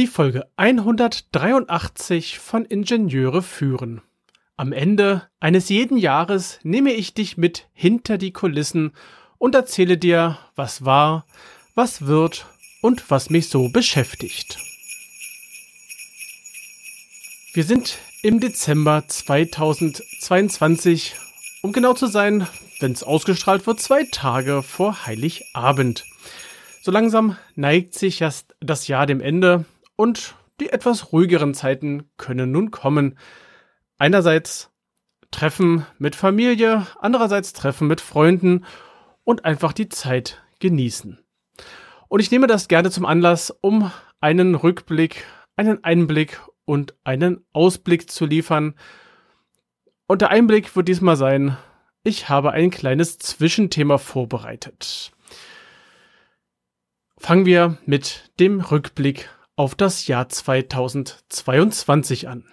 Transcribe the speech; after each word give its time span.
Die 0.00 0.06
Folge 0.06 0.46
183 0.56 2.38
von 2.38 2.64
Ingenieure 2.64 3.42
führen. 3.42 4.00
Am 4.56 4.72
Ende 4.72 5.28
eines 5.40 5.68
jeden 5.68 5.98
Jahres 5.98 6.58
nehme 6.62 6.94
ich 6.94 7.12
dich 7.12 7.36
mit 7.36 7.68
hinter 7.74 8.16
die 8.16 8.32
Kulissen 8.32 8.92
und 9.36 9.54
erzähle 9.54 9.98
dir, 9.98 10.38
was 10.56 10.86
war, 10.86 11.26
was 11.74 12.06
wird 12.06 12.46
und 12.80 13.10
was 13.10 13.28
mich 13.28 13.50
so 13.50 13.68
beschäftigt. 13.68 14.56
Wir 17.52 17.64
sind 17.64 17.98
im 18.22 18.40
Dezember 18.40 19.04
2022, 19.06 21.14
um 21.60 21.74
genau 21.74 21.92
zu 21.92 22.06
sein, 22.06 22.46
wenn 22.78 22.92
es 22.92 23.02
ausgestrahlt 23.02 23.66
wird, 23.66 23.80
zwei 23.80 24.04
Tage 24.04 24.62
vor 24.62 25.04
Heiligabend. 25.04 26.06
So 26.80 26.90
langsam 26.90 27.36
neigt 27.54 27.92
sich 27.92 28.24
das 28.60 28.88
Jahr 28.88 29.04
dem 29.04 29.20
Ende 29.20 29.66
und 30.00 30.34
die 30.60 30.70
etwas 30.70 31.12
ruhigeren 31.12 31.52
Zeiten 31.52 32.08
können 32.16 32.50
nun 32.50 32.70
kommen. 32.70 33.18
Einerseits 33.98 34.70
Treffen 35.30 35.84
mit 35.98 36.16
Familie, 36.16 36.86
andererseits 36.98 37.52
Treffen 37.52 37.86
mit 37.86 38.00
Freunden 38.00 38.64
und 39.24 39.44
einfach 39.44 39.74
die 39.74 39.90
Zeit 39.90 40.42
genießen. 40.58 41.18
Und 42.08 42.20
ich 42.20 42.30
nehme 42.30 42.46
das 42.46 42.66
gerne 42.66 42.90
zum 42.90 43.04
Anlass, 43.04 43.50
um 43.60 43.92
einen 44.20 44.54
Rückblick, 44.54 45.26
einen 45.54 45.84
Einblick 45.84 46.40
und 46.64 46.94
einen 47.04 47.44
Ausblick 47.52 48.10
zu 48.10 48.24
liefern. 48.24 48.76
Und 50.06 50.22
der 50.22 50.30
Einblick 50.30 50.76
wird 50.76 50.88
diesmal 50.88 51.16
sein, 51.16 51.58
ich 52.04 52.30
habe 52.30 52.52
ein 52.52 52.70
kleines 52.70 53.18
Zwischenthema 53.18 53.98
vorbereitet. 53.98 55.12
Fangen 57.18 57.44
wir 57.44 57.76
mit 57.84 58.32
dem 58.40 58.60
Rückblick 58.60 59.28
auf 59.60 59.74
das 59.74 60.06
Jahr 60.06 60.26
2022 60.26 62.28
an. 62.28 62.46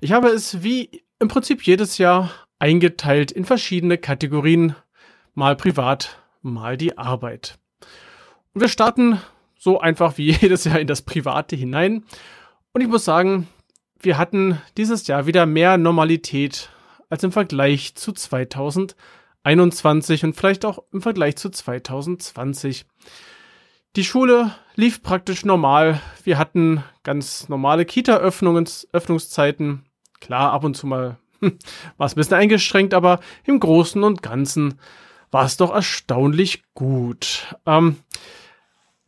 Ich 0.00 0.10
habe 0.10 0.26
es 0.26 0.64
wie 0.64 1.04
im 1.20 1.28
Prinzip 1.28 1.62
jedes 1.62 1.98
Jahr 1.98 2.32
eingeteilt 2.58 3.30
in 3.30 3.44
verschiedene 3.44 3.96
Kategorien, 3.96 4.74
mal 5.34 5.54
privat, 5.54 6.18
mal 6.40 6.76
die 6.76 6.98
Arbeit. 6.98 7.60
Und 8.54 8.60
wir 8.60 8.68
starten 8.68 9.20
so 9.56 9.78
einfach 9.78 10.18
wie 10.18 10.32
jedes 10.32 10.64
Jahr 10.64 10.80
in 10.80 10.88
das 10.88 11.02
Private 11.02 11.54
hinein. 11.54 12.04
Und 12.72 12.80
ich 12.80 12.88
muss 12.88 13.04
sagen, 13.04 13.46
wir 14.00 14.18
hatten 14.18 14.60
dieses 14.76 15.06
Jahr 15.06 15.26
wieder 15.26 15.46
mehr 15.46 15.78
Normalität 15.78 16.70
als 17.08 17.22
im 17.22 17.30
Vergleich 17.30 17.94
zu 17.94 18.10
2021 18.10 20.24
und 20.24 20.34
vielleicht 20.34 20.64
auch 20.64 20.82
im 20.92 21.02
Vergleich 21.02 21.36
zu 21.36 21.50
2020. 21.50 22.84
Die 23.94 24.04
Schule 24.04 24.54
lief 24.74 25.02
praktisch 25.02 25.44
normal. 25.44 26.00
Wir 26.24 26.38
hatten 26.38 26.82
ganz 27.02 27.50
normale 27.50 27.84
Kita-Öffnungszeiten. 27.84 29.84
Klar, 30.18 30.52
ab 30.52 30.64
und 30.64 30.74
zu 30.74 30.86
mal 30.86 31.18
hm, 31.40 31.58
war 31.98 32.06
es 32.06 32.14
ein 32.14 32.16
bisschen 32.16 32.38
eingeschränkt, 32.38 32.94
aber 32.94 33.20
im 33.44 33.60
Großen 33.60 34.02
und 34.02 34.22
Ganzen 34.22 34.80
war 35.30 35.44
es 35.44 35.58
doch 35.58 35.74
erstaunlich 35.74 36.62
gut. 36.72 37.54
Ähm, 37.66 37.96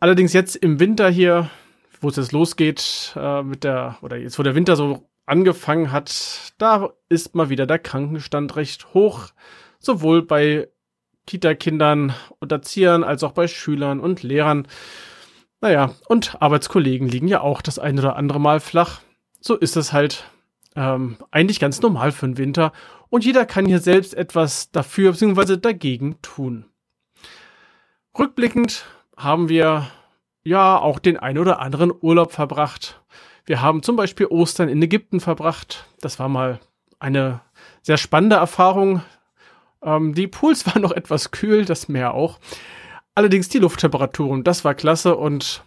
allerdings 0.01 0.35
jetzt 0.35 0.55
im 0.55 0.79
Winter 0.79 1.09
hier, 1.09 1.49
wo 2.03 2.11
es 2.11 2.17
jetzt 2.17 2.33
losgeht 2.33 3.15
äh, 3.17 3.43
mit 3.43 3.65
der, 3.65 3.97
oder 4.03 4.19
jetzt 4.19 4.39
wo 4.39 4.43
der 4.43 4.55
Winter 4.55 4.77
so 4.77 5.09
angefangen 5.25 5.93
hat, 5.93 6.53
da 6.59 6.91
ist 7.09 7.35
mal 7.35 7.49
wieder 7.49 7.67
der 7.67 7.79
Krankenstand 7.79 8.55
recht 8.57 8.93
hoch, 8.93 9.29
sowohl 9.79 10.21
bei 10.21 10.69
Kita-Kindern 11.27 12.15
und 12.39 12.53
Erziehern 12.53 13.05
als 13.05 13.23
auch 13.23 13.33
bei 13.33 13.49
Schülern 13.49 14.01
und 14.01 14.23
Lehrern. 14.23 14.69
Naja, 15.61 15.95
und 16.09 16.41
Arbeitskollegen 16.43 17.09
liegen 17.09 17.29
ja 17.29 17.41
auch 17.41 17.63
das 17.63 17.79
ein 17.79 17.99
oder 17.99 18.17
andere 18.17 18.41
Mal 18.41 18.61
flach. 18.61 19.01
So 19.41 19.57
ist 19.57 19.77
es 19.77 19.93
halt 19.93 20.25
ähm, 20.77 21.17
eigentlich 21.31 21.61
ganz 21.61 21.81
normal 21.81 22.13
für 22.13 22.27
den 22.27 22.39
Winter 22.39 22.73
und 23.09 23.25
jeder 23.25 23.47
kann 23.47 23.67
hier 23.67 23.79
selbst 23.79 24.15
etwas 24.15 24.71
dafür 24.73 25.13
bzw. 25.13 25.57
dagegen 25.57 26.21
tun. 26.21 26.67
Rückblickend 28.19 28.87
haben 29.17 29.49
wir 29.49 29.87
ja 30.43 30.79
auch 30.79 30.99
den 30.99 31.17
ein 31.17 31.39
oder 31.39 31.61
anderen 31.61 31.93
Urlaub 31.99 32.33
verbracht. 32.33 33.01
Wir 33.47 33.61
haben 33.61 33.83
zum 33.83 33.97
Beispiel 33.97 34.27
Ostern 34.27 34.69
in 34.69 34.83
Ägypten 34.83 35.21
verbracht. 35.21 35.87
Das 36.01 36.19
war 36.19 36.29
mal 36.29 36.61
eine 36.99 37.41
sehr 37.83 37.97
spannende 37.97 38.37
Erfahrung. 38.37 39.03
Ähm, 39.85 40.15
die 40.15 40.27
Pools 40.27 40.67
waren 40.75 40.83
noch 40.83 40.93
etwas 40.93 41.31
kühl, 41.31 41.65
das 41.65 41.89
Meer 41.89 42.15
auch. 42.15 42.41
Allerdings 43.15 43.49
die 43.49 43.59
Lufttemperaturen, 43.59 44.43
das 44.43 44.65
war 44.65 44.75
klasse 44.75 45.17
und 45.17 45.63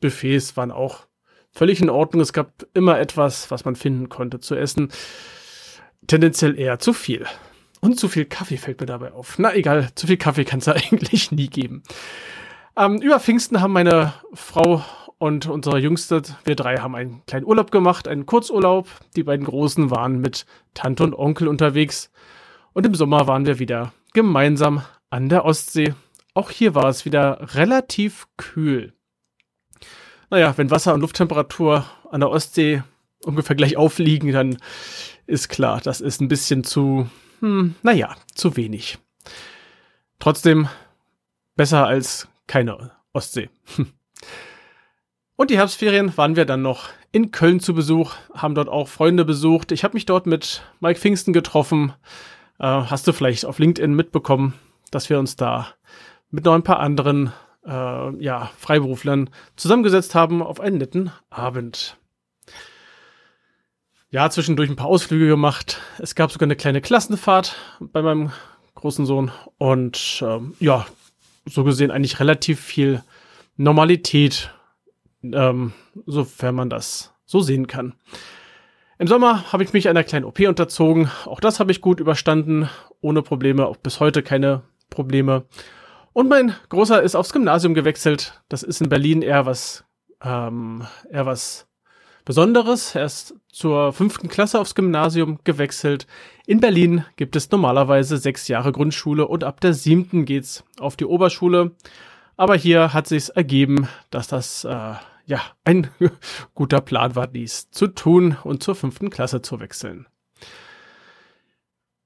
Buffets 0.00 0.56
waren 0.56 0.70
auch 0.70 1.06
völlig 1.50 1.80
in 1.80 1.90
Ordnung. 1.90 2.20
Es 2.20 2.32
gab 2.32 2.66
immer 2.74 2.98
etwas, 2.98 3.50
was 3.50 3.64
man 3.64 3.74
finden 3.74 4.08
konnte 4.08 4.40
zu 4.40 4.54
essen. 4.54 4.92
Tendenziell 6.06 6.58
eher 6.58 6.78
zu 6.78 6.92
viel. 6.92 7.26
Und 7.80 7.98
zu 7.98 8.08
viel 8.08 8.24
Kaffee 8.24 8.56
fällt 8.56 8.80
mir 8.80 8.86
dabei 8.86 9.12
auf. 9.12 9.38
Na 9.38 9.54
egal, 9.54 9.90
zu 9.94 10.06
viel 10.06 10.16
Kaffee 10.16 10.44
kann 10.44 10.60
es 10.60 10.68
eigentlich 10.68 11.32
nie 11.32 11.48
geben. 11.48 11.82
Ähm, 12.76 13.00
über 13.00 13.20
Pfingsten 13.20 13.60
haben 13.60 13.72
meine 13.72 14.14
Frau 14.32 14.84
und 15.18 15.46
unsere 15.46 15.78
Jüngste, 15.78 16.22
wir 16.44 16.56
drei 16.56 16.78
haben 16.78 16.94
einen 16.94 17.22
kleinen 17.26 17.46
Urlaub 17.46 17.70
gemacht, 17.70 18.08
einen 18.08 18.26
Kurzurlaub. 18.26 18.88
Die 19.16 19.22
beiden 19.22 19.46
Großen 19.46 19.90
waren 19.90 20.18
mit 20.20 20.44
Tante 20.74 21.04
und 21.04 21.14
Onkel 21.14 21.48
unterwegs. 21.48 22.10
Und 22.74 22.84
im 22.84 22.94
Sommer 22.94 23.28
waren 23.28 23.46
wir 23.46 23.60
wieder 23.60 23.92
gemeinsam 24.12 24.82
an 25.08 25.28
der 25.28 25.44
Ostsee. 25.44 25.94
Auch 26.34 26.50
hier 26.50 26.74
war 26.74 26.88
es 26.88 27.04
wieder 27.04 27.54
relativ 27.54 28.26
kühl. 28.36 28.92
Naja, 30.28 30.52
wenn 30.56 30.72
Wasser- 30.72 30.92
und 30.92 31.00
Lufttemperatur 31.00 31.86
an 32.10 32.20
der 32.20 32.30
Ostsee 32.30 32.82
ungefähr 33.22 33.54
gleich 33.54 33.76
aufliegen, 33.76 34.32
dann 34.32 34.58
ist 35.26 35.48
klar, 35.48 35.80
das 35.80 36.00
ist 36.00 36.20
ein 36.20 36.26
bisschen 36.26 36.64
zu, 36.64 37.08
hm, 37.38 37.76
naja, 37.82 38.16
zu 38.34 38.56
wenig. 38.56 38.98
Trotzdem 40.18 40.68
besser 41.54 41.86
als 41.86 42.26
keine 42.48 42.90
Ostsee. 43.12 43.50
Und 45.36 45.50
die 45.50 45.58
Herbstferien 45.58 46.16
waren 46.16 46.34
wir 46.34 46.44
dann 46.44 46.62
noch 46.62 46.88
in 47.12 47.30
Köln 47.30 47.60
zu 47.60 47.74
Besuch, 47.74 48.14
haben 48.34 48.56
dort 48.56 48.68
auch 48.68 48.88
Freunde 48.88 49.24
besucht. 49.24 49.70
Ich 49.70 49.84
habe 49.84 49.94
mich 49.94 50.06
dort 50.06 50.26
mit 50.26 50.62
Mike 50.80 50.98
Pfingsten 50.98 51.32
getroffen. 51.32 51.92
Äh, 52.58 52.66
hast 52.66 53.06
du 53.06 53.12
vielleicht 53.12 53.44
auf 53.44 53.58
LinkedIn 53.58 53.94
mitbekommen, 53.94 54.54
dass 54.90 55.10
wir 55.10 55.18
uns 55.18 55.36
da 55.36 55.68
mit 56.30 56.44
noch 56.44 56.54
ein 56.54 56.62
paar 56.62 56.80
anderen 56.80 57.32
äh, 57.66 58.22
ja, 58.22 58.50
Freiberuflern 58.58 59.30
zusammengesetzt 59.56 60.14
haben 60.14 60.42
auf 60.42 60.60
einen 60.60 60.78
netten 60.78 61.10
Abend. 61.30 61.96
Ja, 64.10 64.30
zwischendurch 64.30 64.70
ein 64.70 64.76
paar 64.76 64.86
Ausflüge 64.86 65.26
gemacht. 65.26 65.80
Es 65.98 66.14
gab 66.14 66.30
sogar 66.30 66.46
eine 66.46 66.56
kleine 66.56 66.80
Klassenfahrt 66.80 67.56
bei 67.80 68.02
meinem 68.02 68.30
großen 68.74 69.06
Sohn 69.06 69.32
und 69.58 70.22
ähm, 70.24 70.54
ja, 70.60 70.86
so 71.46 71.64
gesehen 71.64 71.90
eigentlich 71.90 72.20
relativ 72.20 72.60
viel 72.60 73.02
Normalität 73.56 74.50
ähm, 75.32 75.72
sofern 76.06 76.54
man 76.54 76.70
das 76.70 77.14
so 77.24 77.40
sehen 77.40 77.66
kann. 77.66 77.94
Im 78.98 79.08
Sommer 79.08 79.52
habe 79.52 79.64
ich 79.64 79.72
mich 79.72 79.88
einer 79.88 80.04
kleinen 80.04 80.24
OP 80.24 80.40
unterzogen. 80.40 81.10
Auch 81.26 81.40
das 81.40 81.58
habe 81.58 81.72
ich 81.72 81.80
gut 81.80 81.98
überstanden, 81.98 82.68
ohne 83.00 83.22
Probleme, 83.22 83.66
auch 83.66 83.76
bis 83.76 83.98
heute 83.98 84.22
keine 84.22 84.62
Probleme. 84.88 85.44
Und 86.12 86.28
mein 86.28 86.54
Großer 86.68 87.02
ist 87.02 87.16
aufs 87.16 87.32
Gymnasium 87.32 87.74
gewechselt. 87.74 88.40
Das 88.48 88.62
ist 88.62 88.80
in 88.80 88.88
Berlin 88.88 89.22
eher 89.22 89.46
was, 89.46 89.84
ähm, 90.22 90.86
eher 91.10 91.26
was 91.26 91.66
Besonderes. 92.24 92.94
Er 92.94 93.04
ist 93.04 93.34
zur 93.50 93.92
fünften 93.92 94.28
Klasse 94.28 94.60
aufs 94.60 94.76
Gymnasium 94.76 95.40
gewechselt. 95.42 96.06
In 96.46 96.60
Berlin 96.60 97.04
gibt 97.16 97.34
es 97.34 97.50
normalerweise 97.50 98.16
sechs 98.16 98.46
Jahre 98.46 98.70
Grundschule 98.70 99.26
und 99.26 99.42
ab 99.42 99.60
der 99.60 99.74
siebten 99.74 100.24
geht's 100.24 100.64
auf 100.78 100.96
die 100.96 101.04
Oberschule. 101.04 101.72
Aber 102.36 102.54
hier 102.54 102.94
hat 102.94 103.08
sich's 103.08 103.28
ergeben, 103.28 103.88
dass 104.10 104.28
das 104.28 104.64
äh, 104.64 104.94
ja, 105.26 105.40
ein 105.64 105.88
guter 106.54 106.80
Plan 106.80 107.16
war 107.16 107.26
dies 107.26 107.70
zu 107.70 107.88
tun 107.88 108.36
und 108.44 108.62
zur 108.62 108.74
fünften 108.74 109.10
Klasse 109.10 109.42
zu 109.42 109.60
wechseln. 109.60 110.06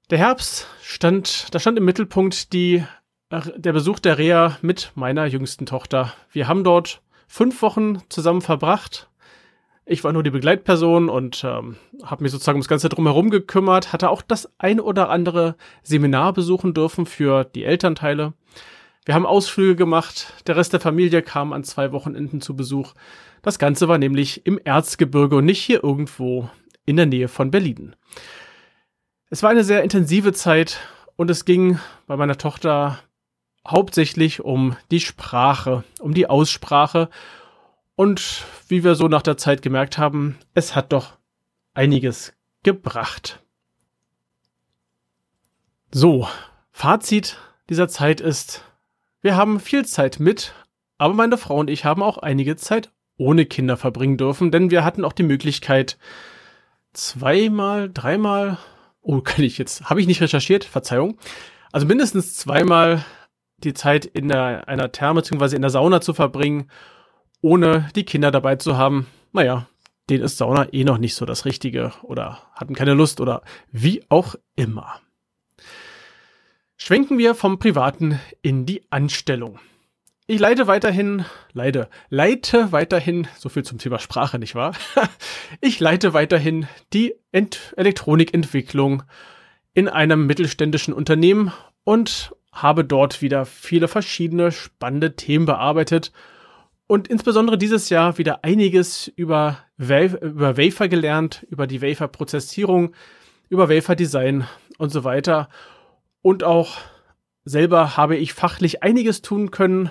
Der 0.09 0.17
Herbst 0.17 0.67
stand, 0.81 1.53
da 1.53 1.59
stand 1.59 1.77
im 1.77 1.85
Mittelpunkt 1.85 2.51
die, 2.53 2.83
der 3.29 3.73
Besuch 3.73 3.99
der 3.99 4.17
Reha 4.17 4.57
mit 4.61 4.91
meiner 4.95 5.25
jüngsten 5.25 5.67
Tochter. 5.67 6.13
Wir 6.31 6.47
haben 6.47 6.63
dort 6.63 7.01
fünf 7.27 7.61
Wochen 7.61 8.01
zusammen 8.09 8.41
verbracht. 8.41 9.07
Ich 9.85 10.03
war 10.03 10.11
nur 10.11 10.23
die 10.23 10.31
Begleitperson 10.31 11.09
und 11.09 11.43
ähm, 11.43 11.77
habe 12.03 12.23
mich 12.23 12.31
sozusagen 12.31 12.57
ums 12.57 12.67
Ganze 12.67 12.89
drumherum 12.89 13.29
gekümmert, 13.29 13.93
hatte 13.93 14.09
auch 14.09 14.21
das 14.21 14.51
ein 14.57 14.79
oder 14.79 15.09
andere 15.09 15.55
Seminar 15.83 16.33
besuchen 16.33 16.73
dürfen 16.73 17.05
für 17.05 17.43
die 17.43 17.63
Elternteile. 17.63 18.33
Wir 19.09 19.15
haben 19.15 19.25
Ausflüge 19.25 19.75
gemacht, 19.75 20.31
der 20.45 20.55
Rest 20.55 20.71
der 20.71 20.79
Familie 20.79 21.23
kam 21.23 21.51
an 21.51 21.63
zwei 21.63 21.91
Wochenenden 21.91 22.41
zu 22.41 22.55
Besuch. 22.55 22.93
Das 23.41 23.57
Ganze 23.57 23.87
war 23.87 23.97
nämlich 23.97 24.45
im 24.45 24.59
Erzgebirge 24.63 25.37
und 25.37 25.45
nicht 25.45 25.63
hier 25.63 25.83
irgendwo 25.83 26.47
in 26.85 26.95
der 26.95 27.07
Nähe 27.07 27.27
von 27.27 27.49
Berlin. 27.49 27.95
Es 29.31 29.41
war 29.41 29.49
eine 29.49 29.63
sehr 29.63 29.81
intensive 29.81 30.31
Zeit 30.31 30.79
und 31.15 31.31
es 31.31 31.43
ging 31.43 31.79
bei 32.05 32.17
meiner 32.17 32.37
Tochter 32.37 32.99
hauptsächlich 33.67 34.41
um 34.41 34.75
die 34.91 34.99
Sprache, 34.99 35.83
um 35.99 36.13
die 36.13 36.29
Aussprache 36.29 37.09
Und 37.95 38.45
wie 38.67 38.83
wir 38.83 38.93
so 38.93 39.07
nach 39.07 39.23
der 39.23 39.37
Zeit 39.37 39.63
gemerkt 39.63 39.97
haben, 39.97 40.37
es 40.53 40.75
hat 40.75 40.93
doch 40.93 41.17
einiges 41.73 42.33
gebracht. 42.61 43.41
So, 45.89 46.27
Fazit 46.69 47.39
dieser 47.69 47.87
Zeit 47.87 48.21
ist, 48.21 48.68
wir 49.21 49.35
haben 49.35 49.59
viel 49.59 49.85
Zeit 49.85 50.19
mit, 50.19 50.53
aber 50.97 51.13
meine 51.13 51.37
Frau 51.37 51.57
und 51.57 51.69
ich 51.69 51.85
haben 51.85 52.03
auch 52.03 52.17
einige 52.17 52.55
Zeit 52.55 52.91
ohne 53.17 53.45
Kinder 53.45 53.77
verbringen 53.77 54.17
dürfen, 54.17 54.51
denn 54.51 54.71
wir 54.71 54.83
hatten 54.83 55.03
auch 55.03 55.13
die 55.13 55.23
Möglichkeit, 55.23 55.97
zweimal, 56.93 57.89
dreimal, 57.91 58.57
oh, 59.01 59.21
kann 59.23 59.43
ich 59.43 59.57
jetzt, 59.57 59.89
habe 59.89 60.01
ich 60.01 60.07
nicht 60.07 60.21
recherchiert, 60.21 60.63
Verzeihung, 60.63 61.17
also 61.71 61.85
mindestens 61.85 62.35
zweimal 62.35 63.03
die 63.57 63.73
Zeit 63.73 64.05
in 64.05 64.29
der, 64.29 64.67
einer 64.67 64.91
Therme 64.91 65.21
bzw. 65.21 65.55
in 65.55 65.61
der 65.61 65.69
Sauna 65.69 66.01
zu 66.01 66.13
verbringen, 66.13 66.69
ohne 67.41 67.89
die 67.95 68.05
Kinder 68.05 68.31
dabei 68.31 68.55
zu 68.55 68.77
haben. 68.77 69.07
Naja, 69.33 69.67
denen 70.09 70.23
ist 70.23 70.37
Sauna 70.37 70.71
eh 70.73 70.83
noch 70.83 70.97
nicht 70.97 71.15
so 71.15 71.25
das 71.25 71.45
Richtige 71.45 71.91
oder 72.03 72.39
hatten 72.53 72.73
keine 72.73 72.93
Lust 72.93 73.21
oder 73.21 73.43
wie 73.71 74.03
auch 74.09 74.35
immer. 74.55 75.01
Schwenken 76.81 77.17
wir 77.17 77.35
vom 77.35 77.59
Privaten 77.59 78.21
in 78.41 78.65
die 78.65 78.83
Anstellung. 78.89 79.59
Ich 80.27 80.39
leite 80.39 80.65
weiterhin, 80.65 81.25
leite, 81.51 81.89
leite 82.09 82.71
weiterhin, 82.71 83.27
so 83.37 83.49
viel 83.49 83.63
zum 83.63 83.79
Thema 83.79 83.99
Sprache, 83.99 84.39
nicht 84.39 84.55
wahr? 84.55 84.73
ich 85.61 85.81
leite 85.81 86.13
weiterhin 86.13 86.67
die 86.93 87.15
Ent 87.33 87.73
Elektronikentwicklung 87.75 89.03
in 89.73 89.89
einem 89.89 90.25
mittelständischen 90.25 90.93
Unternehmen 90.93 91.51
und 91.83 92.33
habe 92.53 92.85
dort 92.85 93.21
wieder 93.21 93.45
viele 93.45 93.89
verschiedene 93.89 94.53
spannende 94.53 95.17
Themen 95.17 95.45
bearbeitet 95.45 96.13
und 96.87 97.09
insbesondere 97.09 97.57
dieses 97.57 97.89
Jahr 97.89 98.17
wieder 98.17 98.45
einiges 98.45 99.09
über, 99.09 99.59
über 99.77 100.57
Wafer 100.57 100.87
gelernt, 100.87 101.45
über 101.49 101.67
die 101.67 101.81
Wafer-Prozessierung, 101.81 102.95
über 103.49 103.69
Wafer-Design 103.69 104.47
und 104.77 104.91
so 104.91 105.03
weiter. 105.03 105.49
Und 106.21 106.43
auch 106.43 106.77
Selber 107.49 107.97
habe 107.97 108.15
ich 108.15 108.33
fachlich 108.33 108.83
einiges 108.83 109.21
tun 109.21 109.51
können. 109.51 109.89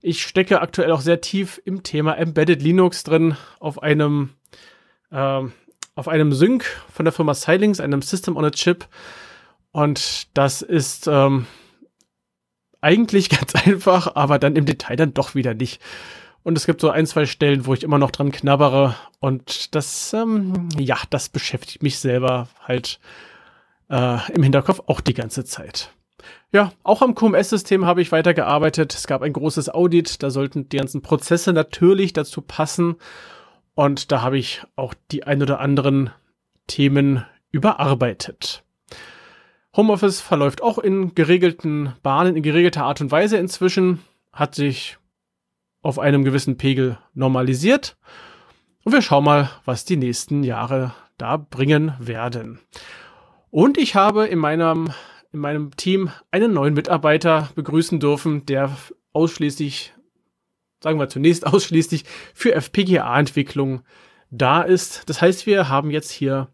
Ich 0.00 0.22
stecke 0.22 0.60
aktuell 0.60 0.92
auch 0.92 1.00
sehr 1.00 1.20
tief 1.20 1.60
im 1.64 1.82
Thema 1.82 2.16
Embedded 2.16 2.62
Linux 2.62 3.04
drin 3.04 3.36
auf 3.60 3.82
einem 3.82 4.30
äh, 5.10 5.42
auf 5.94 6.08
einem 6.08 6.32
Sync 6.32 6.64
von 6.92 7.04
der 7.04 7.12
Firma 7.12 7.32
Xilinx, 7.32 7.80
einem 7.80 8.02
System 8.02 8.36
on 8.36 8.44
a 8.44 8.50
Chip. 8.50 8.86
Und 9.72 10.28
das 10.34 10.62
ist 10.62 11.08
ähm, 11.08 11.46
eigentlich 12.80 13.28
ganz 13.38 13.54
einfach, 13.54 14.14
aber 14.14 14.38
dann 14.38 14.56
im 14.56 14.64
Detail 14.64 14.96
dann 14.96 15.14
doch 15.14 15.34
wieder 15.34 15.54
nicht. 15.54 15.82
Und 16.44 16.56
es 16.56 16.66
gibt 16.66 16.80
so 16.80 16.88
ein, 16.88 17.04
zwei 17.04 17.26
Stellen, 17.26 17.66
wo 17.66 17.74
ich 17.74 17.82
immer 17.82 17.98
noch 17.98 18.12
dran 18.12 18.30
knabbere. 18.30 18.94
Und 19.18 19.74
das, 19.74 20.12
ähm, 20.14 20.68
ja, 20.78 20.96
das 21.10 21.28
beschäftigt 21.28 21.82
mich 21.82 21.98
selber 21.98 22.48
halt 22.62 23.00
äh, 23.90 24.32
im 24.32 24.42
Hinterkopf 24.42 24.82
auch 24.86 25.00
die 25.00 25.14
ganze 25.14 25.44
Zeit. 25.44 25.92
Ja, 26.52 26.72
auch 26.82 27.02
am 27.02 27.14
QMS-System 27.14 27.84
habe 27.86 28.02
ich 28.02 28.12
weitergearbeitet. 28.12 28.94
Es 28.94 29.06
gab 29.06 29.22
ein 29.22 29.32
großes 29.32 29.68
Audit, 29.68 30.22
da 30.22 30.30
sollten 30.30 30.68
die 30.68 30.78
ganzen 30.78 31.02
Prozesse 31.02 31.52
natürlich 31.52 32.12
dazu 32.12 32.40
passen. 32.40 32.96
Und 33.74 34.10
da 34.10 34.22
habe 34.22 34.38
ich 34.38 34.62
auch 34.76 34.94
die 35.10 35.24
ein 35.24 35.42
oder 35.42 35.60
anderen 35.60 36.10
Themen 36.66 37.24
überarbeitet. 37.50 38.64
Homeoffice 39.76 40.20
verläuft 40.20 40.62
auch 40.62 40.78
in 40.78 41.14
geregelten 41.14 41.94
Bahnen, 42.02 42.36
in 42.36 42.42
geregelter 42.42 42.84
Art 42.84 43.00
und 43.00 43.12
Weise 43.12 43.36
inzwischen, 43.36 44.00
hat 44.32 44.54
sich 44.54 44.98
auf 45.82 45.98
einem 45.98 46.24
gewissen 46.24 46.56
Pegel 46.56 46.98
normalisiert. 47.14 47.96
Und 48.84 48.92
wir 48.92 49.02
schauen 49.02 49.24
mal, 49.24 49.50
was 49.64 49.84
die 49.84 49.96
nächsten 49.96 50.42
Jahre 50.42 50.94
da 51.16 51.36
bringen 51.36 51.92
werden. 51.98 52.60
Und 53.50 53.78
ich 53.78 53.94
habe 53.94 54.26
in 54.26 54.38
meinem 54.38 54.90
in 55.32 55.40
meinem 55.40 55.76
Team 55.76 56.10
einen 56.30 56.52
neuen 56.52 56.74
Mitarbeiter 56.74 57.50
begrüßen 57.54 58.00
dürfen, 58.00 58.46
der 58.46 58.76
ausschließlich, 59.12 59.94
sagen 60.82 60.98
wir 60.98 61.08
zunächst 61.08 61.46
ausschließlich 61.46 62.04
für 62.34 62.54
FPGA-Entwicklung 62.54 63.82
da 64.30 64.62
ist. 64.62 65.08
Das 65.08 65.20
heißt, 65.20 65.46
wir 65.46 65.68
haben 65.68 65.90
jetzt 65.90 66.10
hier 66.10 66.48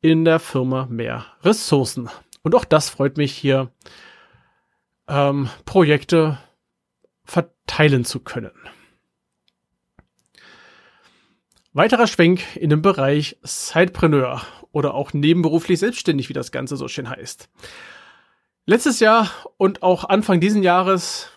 in 0.00 0.24
der 0.24 0.38
Firma 0.38 0.86
mehr 0.86 1.26
Ressourcen. 1.42 2.08
Und 2.42 2.54
auch 2.54 2.64
das 2.64 2.90
freut 2.90 3.16
mich 3.16 3.32
hier, 3.32 3.70
ähm, 5.08 5.48
Projekte 5.64 6.38
verteilen 7.24 8.04
zu 8.04 8.20
können. 8.20 8.52
Weiterer 11.72 12.06
Schwenk 12.06 12.56
in 12.56 12.70
dem 12.70 12.82
Bereich 12.82 13.38
Sidepreneur 13.42 14.42
oder 14.74 14.94
auch 14.94 15.12
nebenberuflich 15.12 15.78
selbstständig, 15.78 16.28
wie 16.28 16.34
das 16.34 16.52
Ganze 16.52 16.76
so 16.76 16.88
schön 16.88 17.08
heißt. 17.08 17.48
Letztes 18.66 18.98
Jahr 19.00 19.30
und 19.56 19.82
auch 19.82 20.04
Anfang 20.04 20.40
diesen 20.40 20.62
Jahres 20.62 21.30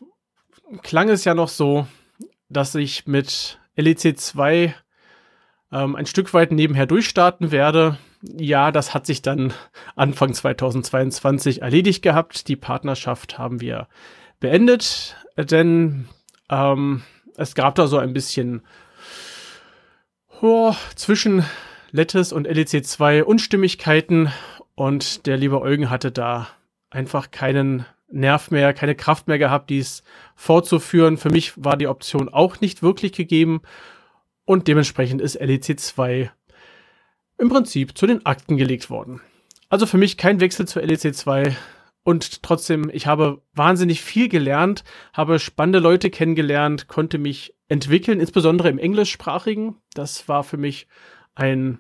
klang 0.82 1.10
es 1.10 1.24
ja 1.24 1.34
noch 1.34 1.50
so, 1.50 1.88
dass 2.50 2.74
ich 2.76 3.06
mit 3.06 3.60
LEC 3.76 4.18
2 4.18 4.76
ähm, 5.72 5.96
ein 5.96 6.06
Stück 6.06 6.34
weit 6.34 6.52
nebenher 6.52 6.88
durchstarten 6.88 7.52
werde. 7.52 7.98
Ja, 8.22 8.72
das 8.72 8.94
hat 8.94 9.06
sich 9.06 9.22
dann 9.22 9.54
Anfang 9.96 10.34
2022 10.34 11.62
erledigt 11.62 12.02
gehabt. 12.02 12.48
Die 12.48 12.56
Partnerschaft 12.56 13.38
haben 13.38 13.62
wir 13.62 13.88
beendet, 14.40 15.16
denn 15.38 16.08
ähm, 16.50 17.04
es 17.36 17.54
gab 17.54 17.76
da 17.76 17.86
so 17.86 17.98
ein 18.00 18.14
bisschen 18.14 18.64
oh, 20.42 20.74
zwischen 20.96 21.46
Lettes 21.98 22.32
und 22.32 22.46
LEC 22.46 22.86
2 22.86 23.24
Unstimmigkeiten 23.24 24.32
und 24.76 25.26
der 25.26 25.36
liebe 25.36 25.60
Eugen 25.60 25.90
hatte 25.90 26.12
da 26.12 26.48
einfach 26.92 27.32
keinen 27.32 27.88
Nerv 28.10 28.52
mehr, 28.52 28.74
keine 28.76 28.94
Kraft 28.94 29.28
mehr 29.28 29.40
gehabt, 29.40 29.72
dies 29.72 30.04
fortzuführen. 30.36 31.18
Für 31.18 31.32
mich 31.32 31.54
war 31.56 31.76
die 31.76 31.88
Option 31.88 32.30
auch 32.30 32.62
nicht 32.62 32.84
wirklich 32.84 33.14
gegeben 33.14 33.64
und 34.46 34.68
dementsprechend 34.68 35.22
ist 35.22 35.42
LEC 35.42 35.80
2 35.80 36.32
im 37.40 37.50
Prinzip 37.50 37.98
zu 37.98 38.06
den 38.06 38.24
Akten 38.28 38.58
gelegt 38.58 38.92
worden. 38.92 39.20
Also 39.68 39.88
für 39.88 39.98
mich 39.98 40.18
kein 40.18 40.40
Wechsel 40.40 40.68
zu 40.68 40.80
LEC 40.80 41.16
2 41.16 41.58
und 42.04 42.44
trotzdem, 42.44 42.92
ich 42.94 43.08
habe 43.08 43.42
wahnsinnig 43.56 44.04
viel 44.04 44.30
gelernt, 44.30 44.84
habe 45.14 45.40
spannende 45.40 45.80
Leute 45.80 46.12
kennengelernt, 46.12 46.88
konnte 46.88 47.18
mich 47.18 47.56
entwickeln, 47.70 48.20
insbesondere 48.20 48.70
im 48.70 48.78
englischsprachigen. 48.78 49.78
Das 49.96 50.30
war 50.30 50.44
für 50.44 50.58
mich 50.58 50.88
ein, 51.34 51.80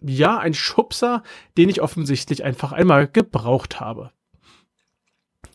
ja, 0.00 0.38
ein 0.38 0.54
Schubser, 0.54 1.22
den 1.56 1.68
ich 1.68 1.80
offensichtlich 1.80 2.44
einfach 2.44 2.72
einmal 2.72 3.06
gebraucht 3.06 3.80
habe 3.80 4.12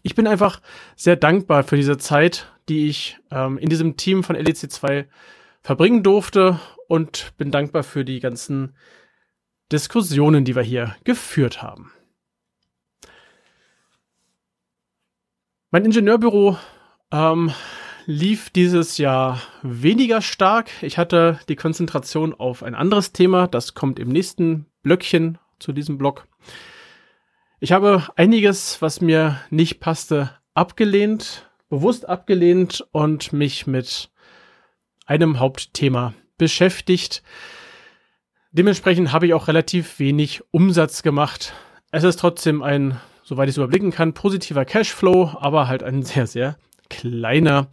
ich 0.05 0.13
bin 0.13 0.27
einfach 0.27 0.61
sehr 0.95 1.15
dankbar 1.15 1.63
für 1.63 1.77
diese 1.77 1.97
Zeit, 1.97 2.53
die 2.69 2.89
ich 2.89 3.17
ähm, 3.31 3.57
in 3.57 3.69
diesem 3.69 3.97
Team 3.97 4.23
von 4.23 4.35
LEC 4.35 4.71
2 4.71 5.07
verbringen 5.63 6.03
durfte 6.03 6.59
und 6.87 7.33
bin 7.37 7.49
dankbar 7.49 7.81
für 7.81 8.05
die 8.05 8.19
ganzen 8.19 8.75
Diskussionen, 9.71 10.45
die 10.45 10.55
wir 10.55 10.61
hier 10.61 10.95
geführt 11.05 11.63
haben. 11.63 11.91
Mein 15.71 15.85
Ingenieurbüro 15.85 16.55
ähm, 17.11 17.51
lief 18.05 18.49
dieses 18.49 18.97
Jahr 18.97 19.41
weniger 19.61 20.21
stark. 20.21 20.69
Ich 20.81 20.97
hatte 20.97 21.39
die 21.49 21.55
Konzentration 21.55 22.33
auf 22.33 22.63
ein 22.63 22.75
anderes 22.75 23.11
Thema. 23.11 23.47
Das 23.47 23.73
kommt 23.73 23.99
im 23.99 24.09
nächsten 24.09 24.67
Blöckchen 24.83 25.37
zu 25.59 25.73
diesem 25.73 25.97
Blog. 25.97 26.27
Ich 27.59 27.71
habe 27.71 28.07
einiges, 28.15 28.81
was 28.81 29.01
mir 29.01 29.39
nicht 29.49 29.79
passte, 29.79 30.31
abgelehnt, 30.53 31.49
bewusst 31.69 32.07
abgelehnt 32.07 32.85
und 32.91 33.33
mich 33.33 33.65
mit 33.65 34.09
einem 35.05 35.39
Hauptthema 35.39 36.13
beschäftigt. 36.37 37.23
Dementsprechend 38.51 39.11
habe 39.11 39.27
ich 39.27 39.33
auch 39.33 39.47
relativ 39.47 39.99
wenig 39.99 40.43
Umsatz 40.51 41.01
gemacht. 41.01 41.53
Es 41.91 42.03
ist 42.03 42.19
trotzdem 42.19 42.61
ein, 42.61 42.99
soweit 43.23 43.49
ich 43.49 43.53
es 43.53 43.57
überblicken 43.57 43.91
kann, 43.91 44.13
positiver 44.13 44.65
Cashflow, 44.65 45.37
aber 45.39 45.67
halt 45.67 45.81
ein 45.81 46.03
sehr, 46.03 46.27
sehr 46.27 46.57
kleiner. 46.89 47.67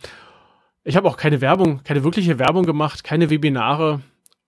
Ich 0.84 0.96
habe 0.96 1.08
auch 1.08 1.16
keine 1.16 1.40
Werbung, 1.40 1.82
keine 1.84 2.04
wirkliche 2.04 2.38
Werbung 2.38 2.66
gemacht, 2.66 3.04
keine 3.04 3.30
Webinare. 3.30 4.00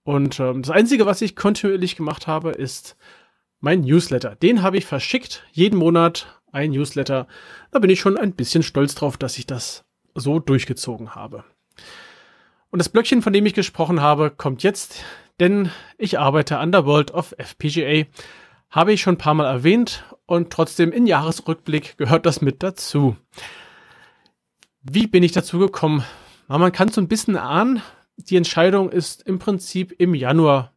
Und 0.02 0.40
ähm, 0.40 0.62
das 0.62 0.70
Einzige, 0.70 1.06
was 1.06 1.22
ich 1.22 1.36
kontinuierlich 1.36 1.96
gemacht 1.96 2.26
habe, 2.26 2.50
ist 2.50 2.96
mein 3.60 3.80
Newsletter. 3.80 4.36
Den 4.36 4.62
habe 4.62 4.76
ich 4.76 4.84
verschickt, 4.84 5.44
jeden 5.52 5.78
Monat 5.78 6.40
ein 6.52 6.70
Newsletter. 6.70 7.26
Da 7.70 7.78
bin 7.78 7.90
ich 7.90 8.00
schon 8.00 8.16
ein 8.16 8.34
bisschen 8.34 8.62
stolz 8.62 8.94
drauf, 8.94 9.16
dass 9.16 9.38
ich 9.38 9.46
das 9.46 9.84
so 10.14 10.38
durchgezogen 10.38 11.14
habe. 11.14 11.44
Und 12.70 12.78
das 12.78 12.88
Blöckchen, 12.88 13.22
von 13.22 13.32
dem 13.32 13.46
ich 13.46 13.54
gesprochen 13.54 14.00
habe, 14.00 14.30
kommt 14.30 14.62
jetzt, 14.62 15.04
denn 15.40 15.70
ich 15.98 16.18
arbeite 16.18 16.58
an 16.58 16.72
der 16.72 16.86
World 16.86 17.12
of 17.12 17.34
FPGA. 17.38 18.06
Habe 18.70 18.92
ich 18.92 19.02
schon 19.02 19.14
ein 19.14 19.18
paar 19.18 19.34
Mal 19.34 19.46
erwähnt 19.46 20.04
und 20.26 20.52
trotzdem 20.52 20.92
in 20.92 21.06
Jahresrückblick 21.06 21.96
gehört 21.96 22.26
das 22.26 22.40
mit 22.40 22.62
dazu. 22.62 23.16
Wie 24.86 25.06
bin 25.06 25.22
ich 25.22 25.32
dazu 25.32 25.58
gekommen? 25.58 26.04
Man 26.46 26.70
kann 26.70 26.88
so 26.88 27.00
ein 27.00 27.08
bisschen 27.08 27.38
ahnen, 27.38 27.80
die 28.16 28.36
Entscheidung 28.36 28.90
ist 28.90 29.22
im 29.22 29.38
Prinzip 29.38 29.94
im 29.98 30.14
Januar. 30.14 30.74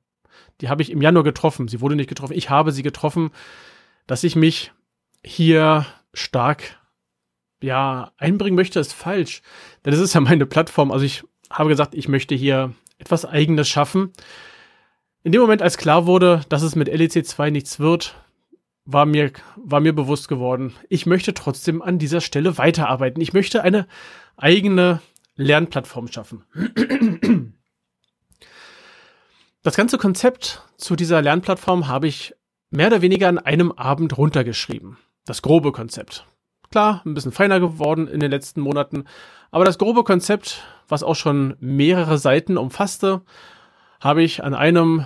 Die 0.62 0.70
habe 0.70 0.82
ich 0.82 0.92
im 0.92 1.02
Januar 1.02 1.26
getroffen. 1.26 1.68
Sie 1.68 1.82
wurde 1.82 1.98
nicht 1.98 2.08
getroffen. 2.08 2.34
Ich 2.34 2.50
habe 2.50 2.72
sie 2.72 2.84
getroffen, 2.84 3.32
dass 4.08 4.24
ich 4.24 4.38
mich 4.38 4.72
hier 5.26 5.86
stark 6.14 6.80
ja, 7.62 8.14
einbringen 8.18 8.56
möchte, 8.56 8.80
ist 8.80 8.94
falsch. 8.94 9.42
Denn 9.84 9.94
es 9.94 10.00
ist 10.00 10.14
ja 10.14 10.22
meine 10.22 10.46
Plattform. 10.46 10.92
Also 10.92 11.04
ich 11.04 11.24
habe 11.50 11.70
gesagt, 11.70 11.94
ich 11.94 12.08
möchte 12.08 12.34
hier 12.34 12.74
etwas 13.00 13.26
Eigenes 13.26 13.68
schaffen. 13.68 14.14
In 15.22 15.34
dem 15.34 15.42
Moment, 15.42 15.62
als 15.62 15.78
klar 15.78 16.06
wurde, 16.06 16.42
dass 16.48 16.62
es 16.62 16.78
mit 16.78 16.88
LEC 16.88 17.26
2 17.26 17.50
nichts 17.50 17.80
wird, 17.80 18.16
war 18.88 19.06
mir, 19.06 19.32
war 19.58 19.82
mir 19.82 19.94
bewusst 19.94 20.27
geworden, 20.29 20.74
ich 20.89 21.06
möchte 21.06 21.34
trotzdem 21.34 21.82
an 21.82 22.00
dieser 22.00 22.22
Stelle 22.22 22.58
weiterarbeiten. 22.58 23.22
Ich 23.22 23.34
möchte 23.34 23.62
eine 23.62 23.86
eigene 24.38 25.01
Lernplattform 25.36 26.08
schaffen. 26.08 26.44
Das 29.62 29.75
ganze 29.75 29.98
Konzept 29.98 30.63
zu 30.77 30.96
dieser 30.96 31.22
Lernplattform 31.22 31.88
habe 31.88 32.08
ich 32.08 32.34
mehr 32.70 32.88
oder 32.88 33.01
weniger 33.01 33.27
an 33.27 33.38
einem 33.38 33.74
Abend 33.74 34.17
runtergeschrieben. 34.17 34.98
Das 35.25 35.41
grobe 35.41 35.74
Konzept. 35.74 36.25
Klar, 36.72 37.01
ein 37.06 37.13
bisschen 37.13 37.34
feiner 37.34 37.60
geworden 37.60 38.08
in 38.08 38.22
den 38.22 38.32
letzten 38.32 38.62
Monaten, 38.62 39.03
aber 39.51 39.65
das 39.65 39.77
grobe 39.77 40.06
Konzept, 40.06 40.63
was 40.88 41.03
auch 41.03 41.15
schon 41.15 41.56
mehrere 41.60 42.17
Seiten 42.17 42.58
umfasste, 42.58 43.22
habe 44.00 44.24
ich 44.24 44.44
an 44.44 44.53
einem 44.53 45.06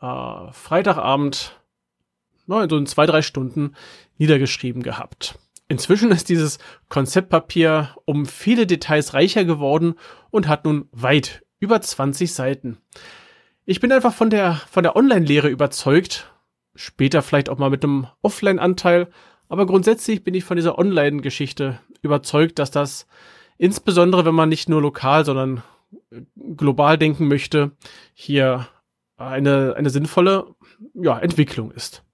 äh, 0.00 0.52
Freitagabend, 0.52 1.57
no, 2.48 2.60
in 2.60 2.68
so 2.68 2.82
zwei, 2.84 3.06
drei 3.06 3.22
Stunden 3.22 3.74
niedergeschrieben 4.16 4.82
gehabt. 4.82 5.38
Inzwischen 5.68 6.10
ist 6.10 6.30
dieses 6.30 6.58
Konzeptpapier 6.88 7.94
um 8.06 8.26
viele 8.26 8.66
Details 8.66 9.14
reicher 9.14 9.44
geworden 9.44 9.94
und 10.30 10.48
hat 10.48 10.64
nun 10.64 10.88
weit 10.92 11.44
über 11.60 11.80
20 11.80 12.32
Seiten. 12.32 12.78
Ich 13.66 13.80
bin 13.80 13.92
einfach 13.92 14.14
von 14.14 14.30
der, 14.30 14.54
von 14.70 14.82
der 14.82 14.96
Online-Lehre 14.96 15.48
überzeugt, 15.48 16.32
später 16.74 17.20
vielleicht 17.20 17.50
auch 17.50 17.58
mal 17.58 17.70
mit 17.70 17.84
einem 17.84 18.06
Offline-Anteil, 18.22 19.08
aber 19.48 19.66
grundsätzlich 19.66 20.24
bin 20.24 20.34
ich 20.34 20.44
von 20.44 20.56
dieser 20.56 20.78
Online-Geschichte 20.78 21.78
überzeugt, 22.00 22.58
dass 22.58 22.70
das 22.70 23.06
insbesondere, 23.58 24.24
wenn 24.24 24.34
man 24.34 24.48
nicht 24.48 24.70
nur 24.70 24.80
lokal, 24.80 25.24
sondern 25.26 25.62
global 26.56 26.96
denken 26.96 27.28
möchte, 27.28 27.72
hier 28.14 28.68
eine, 29.18 29.74
eine 29.76 29.90
sinnvolle 29.90 30.54
ja, 30.94 31.18
Entwicklung 31.18 31.72
ist. 31.72 32.04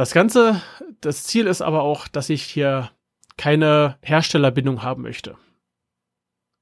Das 0.00 0.14
Ganze, 0.14 0.62
das 1.02 1.24
Ziel 1.24 1.46
ist 1.46 1.60
aber 1.60 1.82
auch, 1.82 2.08
dass 2.08 2.30
ich 2.30 2.42
hier 2.42 2.90
keine 3.36 3.98
Herstellerbindung 4.00 4.82
haben 4.82 5.02
möchte. 5.02 5.36